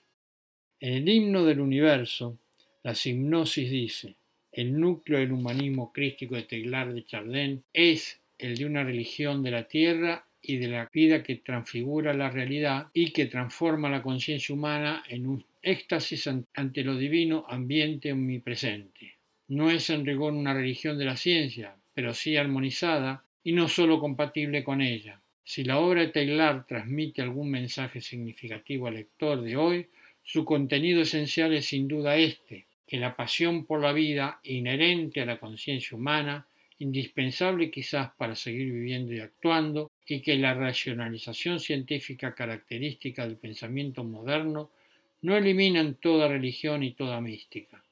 En 0.79 0.93
el 0.93 1.07
himno 1.07 1.45
del 1.45 1.59
universo, 1.59 2.39
la 2.81 2.93
hipnosis 2.93 3.69
dice, 3.69 4.15
el 4.51 4.79
núcleo 4.79 5.19
del 5.19 5.33
humanismo 5.33 5.93
crístico 5.93 6.33
de 6.33 6.45
Teglar 6.45 6.95
de 6.95 7.05
Chardin 7.05 7.63
es 7.71 8.19
el 8.39 8.57
de 8.57 8.65
una 8.65 8.83
religión 8.83 9.43
de 9.43 9.51
la 9.51 9.67
tierra 9.67 10.25
y 10.41 10.57
de 10.57 10.67
la 10.67 10.89
vida 10.91 11.21
que 11.21 11.35
transfigura 11.35 12.11
la 12.15 12.31
realidad 12.31 12.87
y 12.91 13.11
que 13.11 13.27
transforma 13.27 13.87
la 13.87 14.01
conciencia 14.01 14.53
humana 14.55 15.03
en 15.07 15.27
un 15.27 15.45
éxtasis 15.65 16.27
ante 16.27 16.83
lo 16.83 16.95
divino 16.95 17.45
ambiente 17.49 18.13
omnipresente. 18.13 19.15
No 19.47 19.71
es 19.71 19.89
en 19.89 20.05
rigor 20.05 20.33
una 20.33 20.53
religión 20.53 20.97
de 20.97 21.05
la 21.05 21.17
ciencia, 21.17 21.75
pero 21.93 22.13
sí 22.13 22.37
armonizada 22.37 23.23
y 23.43 23.51
no 23.51 23.67
sólo 23.67 23.99
compatible 23.99 24.63
con 24.63 24.81
ella. 24.81 25.21
Si 25.43 25.63
la 25.63 25.79
obra 25.79 26.01
de 26.01 26.07
Taylor 26.07 26.65
transmite 26.67 27.21
algún 27.21 27.49
mensaje 27.49 28.01
significativo 28.01 28.87
al 28.87 28.95
lector 28.95 29.41
de 29.41 29.55
hoy, 29.55 29.87
su 30.23 30.45
contenido 30.45 31.01
esencial 31.01 31.53
es 31.53 31.67
sin 31.67 31.87
duda 31.87 32.17
este, 32.17 32.65
que 32.87 32.97
la 32.97 33.15
pasión 33.15 33.65
por 33.65 33.81
la 33.81 33.93
vida, 33.93 34.39
inherente 34.43 35.21
a 35.21 35.25
la 35.25 35.39
conciencia 35.39 35.95
humana, 35.95 36.47
indispensable 36.79 37.71
quizás 37.71 38.11
para 38.17 38.35
seguir 38.35 38.71
viviendo 38.71 39.13
y 39.13 39.19
actuando, 39.19 39.91
y 40.07 40.21
que 40.21 40.35
la 40.35 40.53
racionalización 40.53 41.59
científica 41.59 42.33
característica 42.33 43.25
del 43.25 43.37
pensamiento 43.37 44.03
moderno 44.03 44.71
no 45.25 45.35
eliminan 45.35 45.95
toda 45.95 46.27
religión 46.27 46.83
y 46.83 46.91
toda 46.91 47.19
mística. 47.19 47.83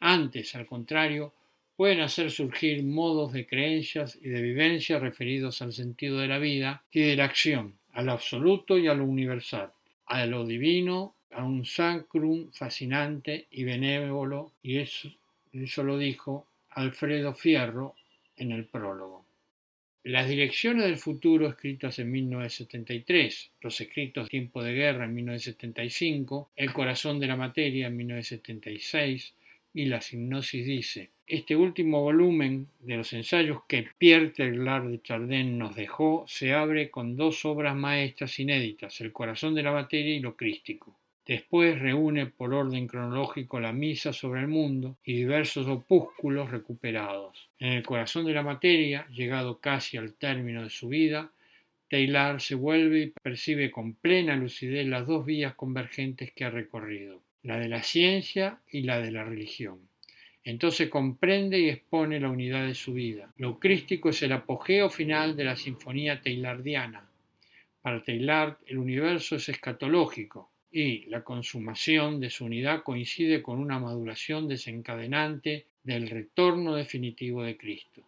Antes, 0.00 0.56
al 0.56 0.66
contrario, 0.66 1.32
pueden 1.76 2.00
hacer 2.00 2.32
surgir 2.32 2.82
modos 2.82 3.32
de 3.32 3.46
creencias 3.46 4.18
y 4.20 4.28
de 4.28 4.42
vivencia 4.42 4.98
referidos 4.98 5.62
al 5.62 5.72
sentido 5.72 6.18
de 6.18 6.26
la 6.26 6.38
vida 6.38 6.82
y 6.90 7.02
de 7.02 7.14
la 7.14 7.26
acción, 7.26 7.74
al 7.92 8.08
absoluto 8.08 8.78
y 8.78 8.88
a 8.88 8.94
lo 8.94 9.04
universal, 9.04 9.70
a 10.06 10.26
lo 10.26 10.44
divino 10.44 11.14
a 11.30 11.44
un 11.44 11.64
sacrum 11.64 12.50
fascinante 12.50 13.46
y 13.52 13.62
benévolo, 13.62 14.52
y 14.60 14.78
eso, 14.78 15.08
eso 15.52 15.84
lo 15.84 15.96
dijo 15.96 16.48
Alfredo 16.70 17.32
Fierro 17.32 17.94
en 18.36 18.50
el 18.50 18.66
prólogo. 18.66 19.21
Las 20.04 20.28
direcciones 20.28 20.84
del 20.86 20.96
futuro 20.96 21.46
escritas 21.46 22.00
en 22.00 22.10
1973, 22.10 23.52
los 23.60 23.80
escritos 23.80 24.28
Tiempo 24.28 24.60
de 24.60 24.72
Guerra 24.72 25.04
en 25.04 25.14
1975, 25.14 26.50
El 26.56 26.72
corazón 26.72 27.20
de 27.20 27.28
la 27.28 27.36
materia 27.36 27.86
en 27.86 27.96
1976 27.98 29.32
y 29.74 29.84
La 29.84 30.00
hipnosis 30.00 30.66
dice. 30.66 31.10
Este 31.24 31.54
último 31.54 32.02
volumen 32.02 32.66
de 32.80 32.96
los 32.96 33.12
ensayos 33.12 33.60
que 33.68 33.86
Pierre 33.96 34.30
Teilhard 34.30 34.90
de 34.90 35.02
Chardin 35.02 35.56
nos 35.56 35.76
dejó 35.76 36.24
se 36.26 36.52
abre 36.52 36.90
con 36.90 37.16
dos 37.16 37.44
obras 37.44 37.76
maestras 37.76 38.40
inéditas, 38.40 39.00
El 39.00 39.12
corazón 39.12 39.54
de 39.54 39.62
la 39.62 39.70
materia 39.70 40.16
y 40.16 40.18
Lo 40.18 40.34
crístico. 40.36 40.96
Después 41.24 41.78
reúne 41.78 42.26
por 42.26 42.52
orden 42.52 42.88
cronológico 42.88 43.60
la 43.60 43.72
misa 43.72 44.12
sobre 44.12 44.40
el 44.40 44.48
mundo 44.48 44.96
y 45.04 45.14
diversos 45.14 45.68
opúsculos 45.68 46.50
recuperados. 46.50 47.48
En 47.60 47.74
el 47.74 47.84
corazón 47.84 48.26
de 48.26 48.34
la 48.34 48.42
materia, 48.42 49.06
llegado 49.08 49.58
casi 49.58 49.96
al 49.96 50.14
término 50.14 50.64
de 50.64 50.70
su 50.70 50.88
vida, 50.88 51.30
Taylor 51.88 52.40
se 52.40 52.54
vuelve 52.54 53.00
y 53.00 53.06
percibe 53.22 53.70
con 53.70 53.94
plena 53.94 54.34
lucidez 54.34 54.86
las 54.86 55.06
dos 55.06 55.24
vías 55.26 55.54
convergentes 55.54 56.32
que 56.32 56.44
ha 56.44 56.50
recorrido, 56.50 57.22
la 57.42 57.58
de 57.58 57.68
la 57.68 57.82
ciencia 57.82 58.58
y 58.70 58.82
la 58.82 58.98
de 59.00 59.12
la 59.12 59.24
religión. 59.24 59.78
Entonces 60.42 60.88
comprende 60.88 61.60
y 61.60 61.68
expone 61.68 62.18
la 62.18 62.30
unidad 62.30 62.66
de 62.66 62.74
su 62.74 62.94
vida. 62.94 63.32
Lo 63.36 63.60
crístico 63.60 64.08
es 64.08 64.22
el 64.22 64.32
apogeo 64.32 64.90
final 64.90 65.36
de 65.36 65.44
la 65.44 65.54
sinfonía 65.54 66.20
taylordiana. 66.20 67.06
Para 67.80 68.02
Taylor 68.02 68.58
el 68.66 68.78
universo 68.78 69.36
es 69.36 69.48
escatológico, 69.48 70.51
y 70.72 71.04
la 71.10 71.22
consumación 71.22 72.18
de 72.18 72.30
su 72.30 72.46
unidad 72.46 72.82
coincide 72.82 73.42
con 73.42 73.58
una 73.58 73.78
maduración 73.78 74.48
desencadenante 74.48 75.66
del 75.84 76.08
retorno 76.08 76.74
definitivo 76.74 77.42
de 77.42 77.58
Cristo. 77.58 78.02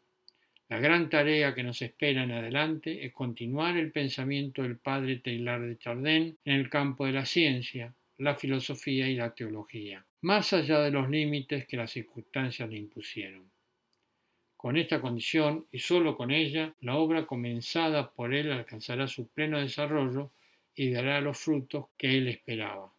La 0.70 0.79
gran 0.79 1.11
tarea 1.11 1.55
que 1.55 1.62
nos 1.62 1.83
espera 1.83 2.22
en 2.22 2.33
adelante 2.33 3.05
es 3.05 3.12
continuar 3.12 3.77
el 3.77 3.92
pensamiento 3.92 4.62
del 4.62 4.79
padre 4.79 5.16
Taylor 5.16 5.61
de 5.61 5.77
Chardin 5.77 6.38
en 6.44 6.55
el 6.55 6.70
campo 6.70 7.05
de 7.05 7.12
la 7.12 7.27
ciencia, 7.27 7.92
la 8.18 8.35
filosofía 8.35 9.09
y 9.09 9.14
la 9.14 9.35
teología, 9.35 10.05
más 10.22 10.55
allá 10.55 10.81
de 10.81 10.90
los 10.90 11.11
límites 11.11 11.66
que 11.66 11.77
las 11.77 11.90
circunstancias 11.90 12.70
le 12.70 12.79
impusieron. 12.79 13.44
Con 14.57 14.79
esta 14.79 15.03
condición, 15.03 15.66
y 15.70 15.81
sólo 15.81 16.16
con 16.16 16.31
ella, 16.31 16.72
la 16.81 16.96
obra 16.96 17.27
comenzada 17.27 18.11
por 18.11 18.33
él 18.33 18.50
alcanzará 18.50 19.07
su 19.07 19.29
pleno 19.29 19.61
desarrollo 19.61 20.31
y 20.76 20.90
dará 20.90 21.20
los 21.20 21.38
frutos 21.38 21.87
que 21.96 22.16
él 22.16 22.28
esperaba. 22.28 22.92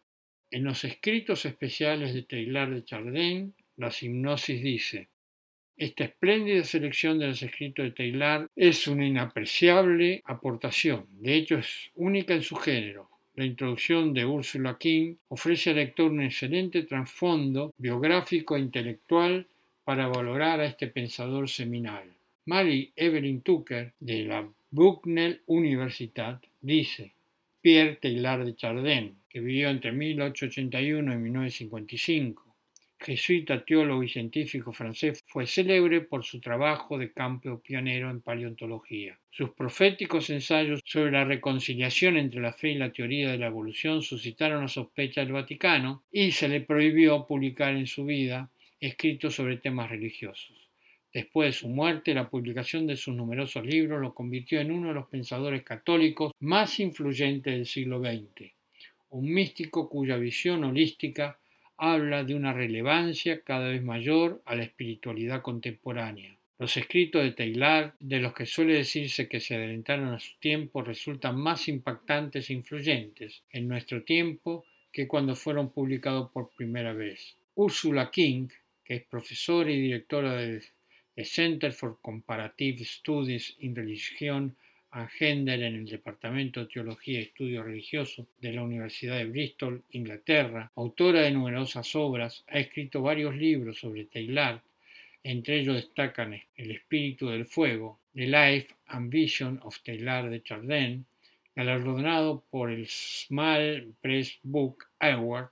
En 0.50 0.64
los 0.64 0.84
escritos 0.84 1.44
especiales 1.44 2.14
de 2.14 2.22
Taylor 2.22 2.72
de 2.72 2.84
Chardin, 2.84 3.54
la 3.76 3.92
hipnosis 4.00 4.62
dice, 4.62 5.08
Esta 5.76 6.04
espléndida 6.04 6.64
selección 6.64 7.18
de 7.18 7.26
los 7.26 7.42
escritos 7.42 7.84
de 7.84 7.90
Taylor 7.90 8.50
es 8.56 8.86
una 8.86 9.06
inapreciable 9.06 10.22
aportación, 10.24 11.06
de 11.20 11.34
hecho 11.34 11.58
es 11.58 11.90
única 11.96 12.34
en 12.34 12.42
su 12.42 12.56
género. 12.56 13.10
La 13.34 13.44
introducción 13.44 14.14
de 14.14 14.24
Ursula 14.24 14.78
King 14.78 15.16
ofrece 15.28 15.70
al 15.70 15.76
lector 15.76 16.10
un 16.10 16.22
excelente 16.22 16.84
trasfondo 16.84 17.74
biográfico 17.76 18.56
e 18.56 18.60
intelectual 18.60 19.46
para 19.84 20.08
valorar 20.08 20.60
a 20.60 20.64
este 20.66 20.86
pensador 20.86 21.50
seminal. 21.50 22.04
Mary 22.46 22.92
Evelyn 22.96 23.42
Tucker, 23.42 23.92
de 24.00 24.24
la 24.24 24.48
Bucknell 24.70 25.42
Universitat, 25.46 26.42
dice 26.60 27.15
Pierre 27.66 27.96
Taylor 27.96 28.44
de 28.44 28.54
Chardin, 28.54 29.16
que 29.28 29.40
vivió 29.40 29.68
entre 29.70 29.90
1881 29.90 31.12
y 31.12 31.16
1955 31.16 32.56
jesuita, 33.00 33.64
teólogo 33.64 34.04
y 34.04 34.08
científico 34.08 34.72
francés, 34.72 35.20
fue 35.26 35.48
célebre 35.48 36.00
por 36.02 36.24
su 36.24 36.38
trabajo 36.40 36.96
de 36.96 37.12
campo 37.12 37.60
pionero 37.60 38.08
en 38.08 38.20
paleontología. 38.20 39.18
Sus 39.32 39.50
proféticos 39.50 40.30
ensayos 40.30 40.80
sobre 40.84 41.10
la 41.10 41.24
reconciliación 41.24 42.16
entre 42.16 42.40
la 42.40 42.52
fe 42.52 42.70
y 42.70 42.78
la 42.78 42.92
teoría 42.92 43.32
de 43.32 43.38
la 43.38 43.48
evolución 43.48 44.00
suscitaron 44.00 44.62
la 44.62 44.68
sospecha 44.68 45.22
del 45.22 45.32
Vaticano 45.32 46.04
y 46.12 46.30
se 46.30 46.48
le 46.48 46.60
prohibió 46.60 47.26
publicar 47.26 47.74
en 47.74 47.88
su 47.88 48.04
vida 48.04 48.48
escritos 48.78 49.34
sobre 49.34 49.56
temas 49.56 49.90
religiosos. 49.90 50.65
Después 51.16 51.48
de 51.48 51.58
su 51.60 51.68
muerte, 51.70 52.12
la 52.12 52.28
publicación 52.28 52.86
de 52.86 52.94
sus 52.94 53.14
numerosos 53.16 53.64
libros 53.64 54.02
lo 54.02 54.12
convirtió 54.12 54.60
en 54.60 54.70
uno 54.70 54.88
de 54.88 54.94
los 54.96 55.06
pensadores 55.08 55.62
católicos 55.62 56.32
más 56.40 56.78
influyentes 56.78 57.54
del 57.54 57.64
siglo 57.64 58.00
XX, 58.00 58.52
un 59.08 59.32
místico 59.32 59.88
cuya 59.88 60.18
visión 60.18 60.62
holística 60.64 61.38
habla 61.78 62.22
de 62.22 62.34
una 62.34 62.52
relevancia 62.52 63.40
cada 63.40 63.70
vez 63.70 63.82
mayor 63.82 64.42
a 64.44 64.56
la 64.56 64.64
espiritualidad 64.64 65.40
contemporánea. 65.40 66.36
Los 66.58 66.76
escritos 66.76 67.22
de 67.22 67.32
Taylor, 67.32 67.94
de 67.98 68.20
los 68.20 68.34
que 68.34 68.44
suele 68.44 68.74
decirse 68.74 69.26
que 69.26 69.40
se 69.40 69.54
adelantaron 69.54 70.08
a 70.08 70.20
su 70.20 70.38
tiempo, 70.38 70.82
resultan 70.82 71.40
más 71.40 71.66
impactantes 71.68 72.50
e 72.50 72.52
influyentes 72.52 73.42
en 73.50 73.68
nuestro 73.68 74.02
tiempo 74.02 74.66
que 74.92 75.08
cuando 75.08 75.34
fueron 75.34 75.70
publicados 75.70 76.30
por 76.30 76.50
primera 76.50 76.92
vez. 76.92 77.38
Ursula 77.54 78.10
King, 78.10 78.48
que 78.84 78.96
es 78.96 79.02
profesora 79.04 79.72
y 79.72 79.80
directora 79.80 80.34
del 81.16 81.24
Center 81.24 81.72
for 81.72 81.98
Comparative 82.02 82.84
Studies 82.84 83.56
in 83.60 83.74
Religion 83.74 84.54
Gender 85.18 85.62
en 85.62 85.74
el 85.74 85.86
Departamento 85.86 86.60
de 86.60 86.66
Teología 86.66 87.20
y 87.20 87.22
Estudios 87.24 87.64
Religiosos 87.64 88.26
de 88.40 88.52
la 88.52 88.62
Universidad 88.62 89.18
de 89.18 89.26
Bristol, 89.26 89.82
Inglaterra, 89.90 90.70
autora 90.74 91.22
de 91.22 91.32
numerosas 91.32 91.94
obras, 91.96 92.44
ha 92.48 92.58
escrito 92.58 93.02
varios 93.02 93.36
libros 93.36 93.78
sobre 93.78 94.04
Taylor, 94.04 94.62
entre 95.22 95.60
ellos 95.60 95.76
destacan 95.76 96.40
El 96.56 96.70
espíritu 96.70 97.28
del 97.28 97.46
fuego, 97.46 98.00
The 98.14 98.26
Life 98.26 98.74
and 98.86 99.10
Vision 99.10 99.60
of 99.62 99.78
Taylor 99.82 100.30
de 100.30 100.42
Chardin, 100.42 101.04
galardonado 101.54 102.44
por 102.50 102.70
el 102.70 102.86
Small 102.86 103.94
Press 104.00 104.38
Book 104.42 104.84
Award, 105.00 105.50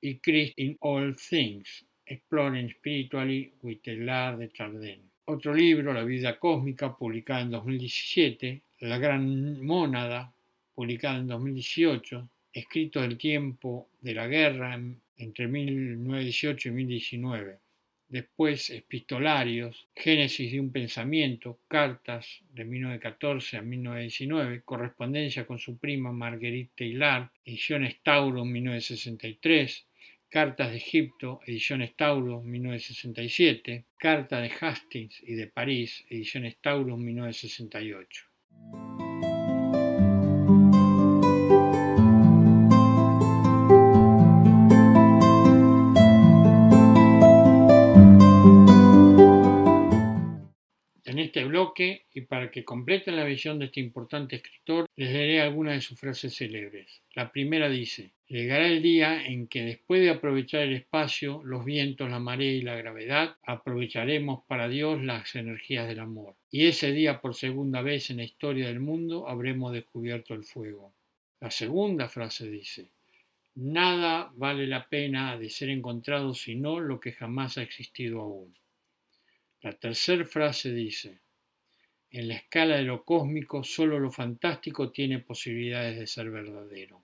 y 0.00 0.18
Christ 0.18 0.58
in 0.58 0.76
All 0.80 1.16
Things, 1.16 1.84
Exploring 2.06 2.70
Spiritually 2.70 3.52
with 3.62 3.78
Taylor 3.82 4.36
de 4.38 4.50
Chardin. 4.52 5.00
Otro 5.24 5.52
libro, 5.52 5.92
La 5.92 6.04
vida 6.04 6.38
cósmica, 6.38 6.96
publicado 6.96 7.42
en 7.42 7.50
2017, 7.50 8.62
la 8.80 8.98
Gran 8.98 9.60
Mónada, 9.64 10.32
publicada 10.74 11.18
en 11.18 11.26
2018, 11.26 12.28
escrito 12.52 13.00
del 13.00 13.18
tiempo 13.18 13.88
de 14.00 14.14
la 14.14 14.28
guerra 14.28 14.80
entre 15.18 15.48
1918 15.48 16.68
y 16.68 16.72
1919. 16.72 17.58
Después, 18.08 18.70
Epistolarios, 18.70 19.88
Génesis 19.96 20.52
de 20.52 20.60
un 20.60 20.70
pensamiento, 20.70 21.58
cartas 21.66 22.40
de 22.54 22.64
1914 22.64 23.56
a 23.56 23.62
1919, 23.62 24.62
correspondencia 24.64 25.44
con 25.44 25.58
su 25.58 25.76
prima 25.76 26.12
Marguerite 26.12 26.70
Taylor, 26.76 27.28
ediciones 27.44 27.96
Tauro 28.04 28.44
1963, 28.44 29.86
Cartas 30.28 30.70
de 30.70 30.76
Egipto, 30.76 31.40
ediciones 31.46 31.96
Tauro 31.96 32.42
1967, 32.42 33.86
Carta 33.96 34.40
de 34.40 34.50
Hastings 34.60 35.22
y 35.22 35.34
de 35.34 35.46
París, 35.46 36.04
ediciones 36.10 36.56
Tauro 36.60 36.96
1968. 36.96 39.05
Este 51.36 51.48
bloque, 51.48 52.06
y 52.14 52.22
para 52.22 52.50
que 52.50 52.64
completen 52.64 53.14
la 53.14 53.24
visión 53.24 53.58
de 53.58 53.66
este 53.66 53.80
importante 53.80 54.36
escritor, 54.36 54.86
les 54.96 55.12
leeré 55.12 55.42
algunas 55.42 55.74
de 55.74 55.82
sus 55.82 56.00
frases 56.00 56.34
célebres. 56.34 57.02
La 57.14 57.30
primera 57.30 57.68
dice, 57.68 58.12
Llegará 58.26 58.66
el 58.66 58.80
día 58.80 59.22
en 59.26 59.46
que 59.46 59.62
después 59.62 60.00
de 60.00 60.08
aprovechar 60.08 60.62
el 60.62 60.72
espacio, 60.72 61.42
los 61.44 61.66
vientos, 61.66 62.08
la 62.08 62.20
marea 62.20 62.52
y 62.52 62.62
la 62.62 62.74
gravedad, 62.74 63.36
aprovecharemos 63.42 64.44
para 64.46 64.66
Dios 64.66 65.02
las 65.02 65.36
energías 65.36 65.86
del 65.86 66.00
amor. 66.00 66.36
Y 66.50 66.68
ese 66.68 66.92
día, 66.92 67.20
por 67.20 67.34
segunda 67.34 67.82
vez 67.82 68.08
en 68.08 68.16
la 68.16 68.24
historia 68.24 68.68
del 68.68 68.80
mundo, 68.80 69.28
habremos 69.28 69.74
descubierto 69.74 70.32
el 70.32 70.42
fuego. 70.42 70.94
La 71.38 71.50
segunda 71.50 72.08
frase 72.08 72.48
dice, 72.48 72.88
Nada 73.56 74.32
vale 74.34 74.66
la 74.66 74.88
pena 74.88 75.36
de 75.36 75.50
ser 75.50 75.68
encontrado 75.68 76.32
sino 76.32 76.80
lo 76.80 76.98
que 76.98 77.12
jamás 77.12 77.58
ha 77.58 77.62
existido 77.62 78.22
aún. 78.22 78.54
La 79.60 79.72
tercera 79.72 80.24
frase 80.24 80.72
dice, 80.72 81.20
en 82.16 82.28
la 82.28 82.36
escala 82.36 82.76
de 82.76 82.82
lo 82.82 83.04
cósmico, 83.04 83.62
solo 83.62 84.00
lo 84.00 84.10
fantástico 84.10 84.90
tiene 84.90 85.18
posibilidades 85.18 85.98
de 85.98 86.06
ser 86.06 86.30
verdadero. 86.30 87.02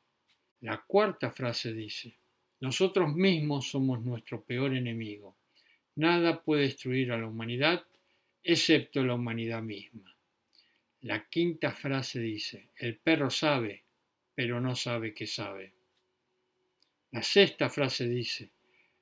La 0.63 0.83
cuarta 0.87 1.31
frase 1.31 1.75
dice, 1.75 2.17
nosotros 2.61 3.15
mismos 3.15 3.69
somos 3.69 4.03
nuestro 4.03 4.43
peor 4.43 4.75
enemigo. 4.75 5.37
Nada 5.97 6.43
puede 6.43 6.63
destruir 6.63 7.13
a 7.13 7.19
la 7.19 7.27
humanidad 7.27 7.85
excepto 8.43 9.05
la 9.05 9.13
humanidad 9.13 9.61
misma. 9.61 10.17
La 11.03 11.29
quinta 11.29 11.73
frase 11.73 12.19
dice, 12.19 12.71
el 12.79 12.97
perro 12.97 13.29
sabe, 13.29 13.83
pero 14.35 14.63
no 14.63 14.75
sabe 14.75 15.13
que 15.13 15.27
sabe. 15.27 15.75
La 17.11 17.23
sexta 17.23 17.69
frase 17.69 18.09
dice, 18.09 18.49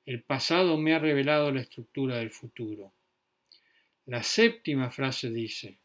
el 0.05 0.23
pasado 0.23 0.77
me 0.77 0.93
ha 0.93 0.99
revelado 0.99 1.53
la 1.53 1.61
estructura 1.61 2.17
del 2.17 2.31
futuro. 2.31 2.91
La 4.07 4.23
séptima 4.23 4.91
frase 4.91 5.29
dice, 5.29 5.77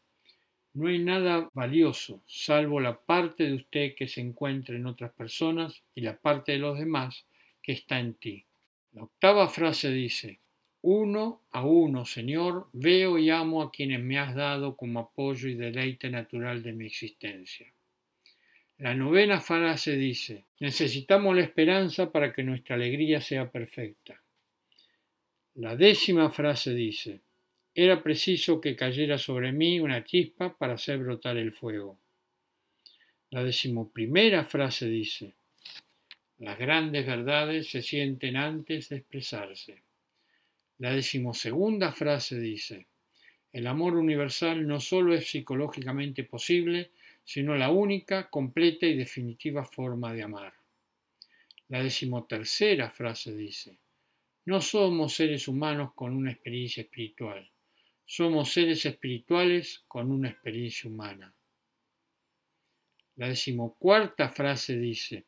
no 0.73 0.87
hay 0.87 0.99
nada 0.99 1.49
valioso 1.53 2.21
salvo 2.27 2.79
la 2.79 2.99
parte 2.99 3.45
de 3.45 3.55
usted 3.55 3.95
que 3.95 4.07
se 4.07 4.21
encuentra 4.21 4.75
en 4.75 4.85
otras 4.85 5.11
personas 5.11 5.81
y 5.95 6.01
la 6.01 6.17
parte 6.17 6.51
de 6.53 6.59
los 6.59 6.77
demás 6.77 7.25
que 7.61 7.73
está 7.73 7.99
en 7.99 8.13
ti. 8.13 8.45
La 8.93 9.03
octava 9.03 9.47
frase 9.49 9.91
dice, 9.91 10.39
uno 10.81 11.41
a 11.51 11.65
uno, 11.65 12.05
Señor, 12.05 12.69
veo 12.73 13.17
y 13.17 13.29
amo 13.29 13.61
a 13.61 13.71
quienes 13.71 14.01
me 14.01 14.17
has 14.19 14.35
dado 14.35 14.77
como 14.77 14.99
apoyo 14.99 15.49
y 15.49 15.55
deleite 15.55 16.09
natural 16.09 16.63
de 16.63 16.73
mi 16.73 16.85
existencia. 16.85 17.67
La 18.77 18.93
novena 18.93 19.41
frase 19.41 19.97
dice, 19.97 20.45
necesitamos 20.59 21.35
la 21.35 21.41
esperanza 21.41 22.11
para 22.11 22.31
que 22.31 22.43
nuestra 22.43 22.75
alegría 22.75 23.19
sea 23.19 23.51
perfecta. 23.51 24.21
La 25.55 25.75
décima 25.75 26.29
frase 26.29 26.75
dice, 26.75 27.21
era 27.79 28.01
preciso 28.01 28.59
que 28.59 28.75
cayera 28.75 29.19
sobre 29.19 29.51
mí 29.51 29.79
una 29.79 30.03
chispa 30.03 30.57
para 30.57 30.73
hacer 30.73 30.97
brotar 30.97 31.37
el 31.37 31.51
fuego. 31.51 31.99
La 33.29 33.43
decimoprimera 33.43 34.45
frase 34.45 34.87
dice, 34.87 35.35
las 36.39 36.57
grandes 36.57 37.05
verdades 37.05 37.69
se 37.69 37.83
sienten 37.83 38.35
antes 38.35 38.89
de 38.89 38.95
expresarse. 38.95 39.83
La 40.79 40.91
decimosegunda 40.91 41.91
frase 41.91 42.39
dice, 42.39 42.87
el 43.53 43.67
amor 43.67 43.95
universal 43.95 44.65
no 44.65 44.79
solo 44.79 45.13
es 45.13 45.29
psicológicamente 45.29 46.23
posible, 46.23 46.89
sino 47.23 47.55
la 47.55 47.69
única, 47.69 48.27
completa 48.27 48.87
y 48.87 48.97
definitiva 48.97 49.63
forma 49.63 50.15
de 50.15 50.23
amar. 50.23 50.53
La 51.67 51.83
decimotercera 51.83 52.89
frase 52.89 53.35
dice, 53.35 53.77
no 54.45 54.61
somos 54.61 55.13
seres 55.13 55.47
humanos 55.47 55.91
con 55.93 56.15
una 56.15 56.31
experiencia 56.31 56.81
espiritual. 56.81 57.47
Somos 58.09 58.53
seres 58.53 58.85
espirituales 58.85 59.83
con 59.85 60.09
una 60.11 60.29
experiencia 60.29 60.89
humana. 60.89 61.33
La 63.17 63.27
decimocuarta 63.27 64.29
frase 64.29 64.77
dice, 64.77 65.25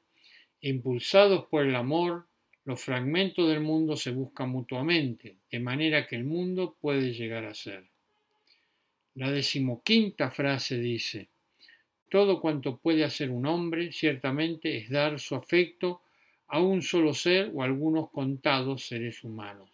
impulsados 0.62 1.48
por 1.48 1.66
el 1.66 1.76
amor, 1.76 2.28
los 2.64 2.82
fragmentos 2.82 3.50
del 3.50 3.60
mundo 3.60 3.98
se 3.98 4.12
buscan 4.12 4.52
mutuamente, 4.52 5.36
de 5.52 5.60
manera 5.60 6.08
que 6.08 6.16
el 6.16 6.24
mundo 6.24 6.78
puede 6.80 7.12
llegar 7.12 7.44
a 7.44 7.54
ser. 7.54 7.86
La 9.16 9.30
decimoquinta 9.30 10.32
frase 10.32 10.80
dice, 10.80 11.28
todo 12.10 12.40
cuanto 12.40 12.78
puede 12.78 13.04
hacer 13.04 13.30
un 13.30 13.46
hombre 13.46 13.92
ciertamente 13.92 14.78
es 14.78 14.90
dar 14.90 15.20
su 15.20 15.36
afecto 15.36 16.02
a 16.48 16.62
un 16.62 16.82
solo 16.82 17.14
ser 17.14 17.52
o 17.54 17.62
a 17.62 17.66
algunos 17.66 18.10
contados 18.10 18.88
seres 18.88 19.22
humanos. 19.26 19.69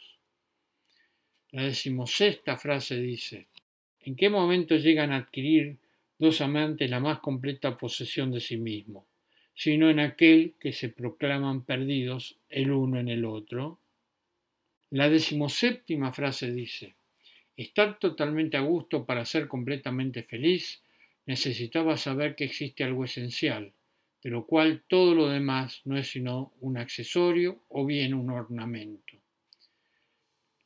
La 1.56 1.64
decimosexta 1.64 2.58
frase 2.58 3.00
dice, 3.00 3.48
¿en 4.02 4.18
qué 4.18 4.30
momento 4.30 4.76
llegan 4.76 5.14
a 5.14 5.20
adquirir 5.20 5.78
dos 6.20 6.42
amantes 6.42 6.90
la 6.90 7.00
más 7.00 7.20
completa 7.20 7.78
posesión 7.78 8.30
de 8.34 8.42
sí 8.42 8.58
mismo, 8.58 9.08
sino 9.54 9.90
en 9.90 10.02
aquel 10.02 10.56
que 10.60 10.74
se 10.74 10.90
proclaman 10.90 11.64
perdidos 11.64 12.36
el 12.50 12.72
uno 12.72 13.00
en 13.00 13.08
el 13.08 13.24
otro? 13.24 13.80
La 14.90 15.08
decimoséptima 15.08 16.12
frase 16.12 16.52
dice, 16.52 16.96
estar 17.56 18.00
totalmente 18.00 18.58
a 18.58 18.60
gusto 18.60 19.06
para 19.06 19.24
ser 19.24 19.48
completamente 19.48 20.24
feliz 20.24 20.84
necesitaba 21.26 21.96
saber 21.96 22.36
que 22.36 22.44
existe 22.44 22.84
algo 22.84 23.06
esencial, 23.06 23.72
de 24.22 24.30
lo 24.30 24.46
cual 24.46 24.84
todo 24.90 25.16
lo 25.16 25.30
demás 25.30 25.80
no 25.86 25.98
es 25.98 26.10
sino 26.10 26.52
un 26.60 26.78
accesorio 26.78 27.62
o 27.70 27.86
bien 27.86 28.14
un 28.14 28.30
ornamento. 28.30 29.25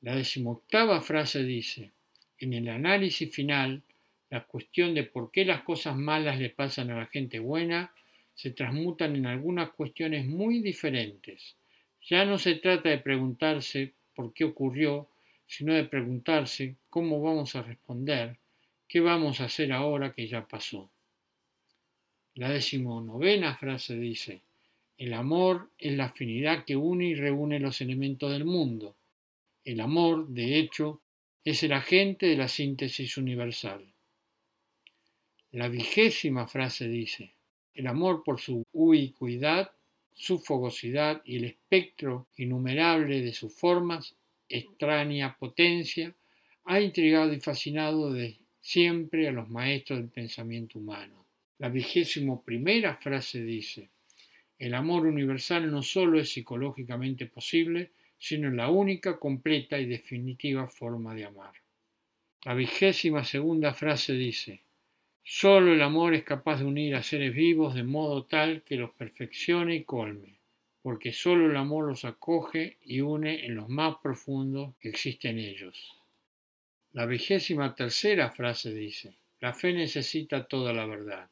La 0.02 0.16
decimoctava 0.16 1.02
frase 1.02 1.44
dice, 1.44 1.92
en 2.38 2.54
el 2.54 2.70
análisis 2.70 3.34
final, 3.34 3.84
la 4.30 4.46
cuestión 4.46 4.94
de 4.94 5.04
por 5.04 5.30
qué 5.32 5.44
las 5.44 5.64
cosas 5.64 5.98
malas 5.98 6.40
le 6.40 6.50
pasan 6.50 6.90
a 6.90 7.00
la 7.00 7.08
gente 7.08 7.40
buena 7.40 7.92
se 8.34 8.52
transmutan 8.52 9.18
en 9.18 9.26
algunas 9.26 9.72
cuestiones 9.72 10.26
muy 10.26 10.62
diferentes. 10.62 11.58
Ya 12.08 12.24
no 12.24 12.38
se 12.38 12.56
trata 12.56 12.88
de 12.88 13.00
preguntarse 13.00 13.94
por 14.16 14.34
qué 14.34 14.46
ocurrió, 14.46 15.10
sino 15.46 15.74
de 15.74 15.84
preguntarse 15.84 16.78
cómo 16.90 17.22
vamos 17.22 17.58
a 17.58 17.64
responder, 17.64 18.38
qué 18.88 19.02
vamos 19.02 19.42
a 19.42 19.46
hacer 19.46 19.74
ahora 19.74 20.14
que 20.14 20.28
ya 20.28 20.48
pasó. 20.48 20.90
La 22.36 22.50
decimonovena 22.50 23.58
frase 23.58 23.98
dice, 23.98 24.40
el 24.98 25.14
amor 25.14 25.72
es 25.78 25.98
la 25.98 26.06
afinidad 26.06 26.64
que 26.64 26.78
une 26.78 27.08
y 27.08 27.16
reúne 27.16 27.60
los 27.60 27.82
elementos 27.82 28.32
del 28.32 28.46
mundo. 28.46 28.96
El 29.70 29.82
amor, 29.82 30.28
de 30.30 30.58
hecho, 30.58 31.00
es 31.46 31.62
el 31.62 31.74
agente 31.74 32.26
de 32.26 32.36
la 32.36 32.48
síntesis 32.48 33.18
universal. 33.18 33.86
La 35.52 35.68
vigésima 35.68 36.48
frase 36.48 36.88
dice, 36.88 37.36
el 37.76 37.86
amor 37.86 38.24
por 38.24 38.40
su 38.40 38.64
ubicuidad 38.72 39.72
su 40.16 40.40
fogosidad 40.40 41.22
y 41.24 41.38
el 41.38 41.46
espectro 41.46 42.30
innumerable 42.38 43.22
de 43.22 43.32
sus 43.32 43.54
formas, 43.54 44.16
extraña 44.50 45.38
potencia, 45.38 46.16
ha 46.66 46.82
intrigado 46.82 47.32
y 47.32 47.40
fascinado 47.40 48.12
de 48.12 48.40
siempre 48.60 49.28
a 49.28 49.32
los 49.32 49.50
maestros 49.50 50.00
del 50.00 50.10
pensamiento 50.10 50.80
humano. 50.80 51.28
La 51.60 51.70
vigésimo 51.70 52.42
primera 52.42 52.96
frase 52.96 53.44
dice, 53.44 53.92
el 54.58 54.74
amor 54.74 55.06
universal 55.06 55.70
no 55.70 55.84
solo 55.84 56.20
es 56.20 56.34
psicológicamente 56.34 57.28
posible, 57.28 57.92
sino 58.20 58.52
la 58.52 58.70
única, 58.70 59.18
completa 59.18 59.80
y 59.80 59.86
definitiva 59.86 60.68
forma 60.68 61.16
de 61.16 61.26
amar. 61.26 61.54
La 62.44 62.54
vigésima 62.54 63.24
segunda 63.24 63.74
frase 63.74 64.14
dice, 64.14 64.62
Solo 65.24 65.74
el 65.74 65.82
amor 65.82 66.14
es 66.14 66.24
capaz 66.24 66.60
de 66.60 66.66
unir 66.66 66.96
a 66.96 67.04
seres 67.04 67.34
vivos 67.34 67.76
de 67.76 67.84
modo 67.84 68.26
tal 68.26 68.64
que 68.64 68.76
los 68.76 68.92
perfeccione 68.92 69.76
y 69.76 69.84
colme, 69.84 70.40
porque 70.82 71.14
solo 71.14 71.50
el 71.50 71.56
amor 71.56 71.88
los 71.88 72.04
acoge 72.06 72.78
y 72.84 73.02
une 73.02 73.46
en 73.46 73.56
los 73.56 73.70
más 73.70 73.98
profundos 74.02 74.76
que 74.80 74.90
existen 74.90 75.38
ellos. 75.38 75.96
La 76.94 77.06
vigésima 77.06 77.76
tercera 77.76 78.32
frase 78.32 78.74
dice, 78.74 79.14
la 79.40 79.54
fe 79.54 79.74
necesita 79.74 80.48
toda 80.48 80.74
la 80.74 80.86
verdad. 80.86 81.30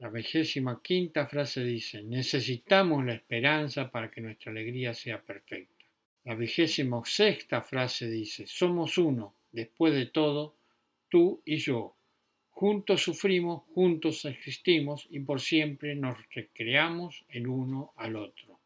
La 0.00 0.08
vigésima 0.08 0.80
quinta 0.82 1.26
frase 1.26 1.62
dice, 1.62 2.02
necesitamos 2.02 3.04
la 3.04 3.14
esperanza 3.14 3.90
para 3.90 4.10
que 4.10 4.20
nuestra 4.20 4.50
alegría 4.50 4.92
sea 4.94 5.22
perfecta. 5.22 5.84
La 6.24 6.34
vigésima 6.34 7.00
sexta 7.04 7.62
frase 7.62 8.10
dice, 8.10 8.46
somos 8.46 8.98
uno, 8.98 9.36
después 9.52 9.94
de 9.94 10.06
todo, 10.06 10.56
tú 11.08 11.42
y 11.44 11.56
yo, 11.56 11.96
Juntos 12.60 13.00
sufrimos, 13.00 13.62
juntos 13.74 14.26
existimos 14.26 15.08
y 15.10 15.20
por 15.20 15.40
siempre 15.40 15.94
nos 15.94 16.18
recreamos 16.34 17.24
el 17.30 17.46
uno 17.46 17.94
al 17.96 18.16
otro. 18.16 18.60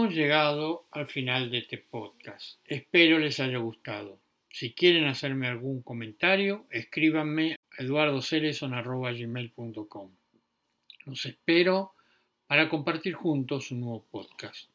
Hemos 0.00 0.14
llegado 0.14 0.86
al 0.92 1.08
final 1.08 1.50
de 1.50 1.58
este 1.58 1.76
podcast. 1.76 2.58
Espero 2.64 3.18
les 3.18 3.38
haya 3.38 3.58
gustado. 3.58 4.18
Si 4.48 4.72
quieren 4.72 5.04
hacerme 5.04 5.46
algún 5.46 5.82
comentario, 5.82 6.64
escríbanme 6.70 7.52
a 7.52 7.56
eduardocereson.com. 7.82 10.10
Los 11.04 11.26
espero 11.26 11.92
para 12.46 12.70
compartir 12.70 13.12
juntos 13.12 13.70
un 13.72 13.80
nuevo 13.80 14.06
podcast. 14.10 14.70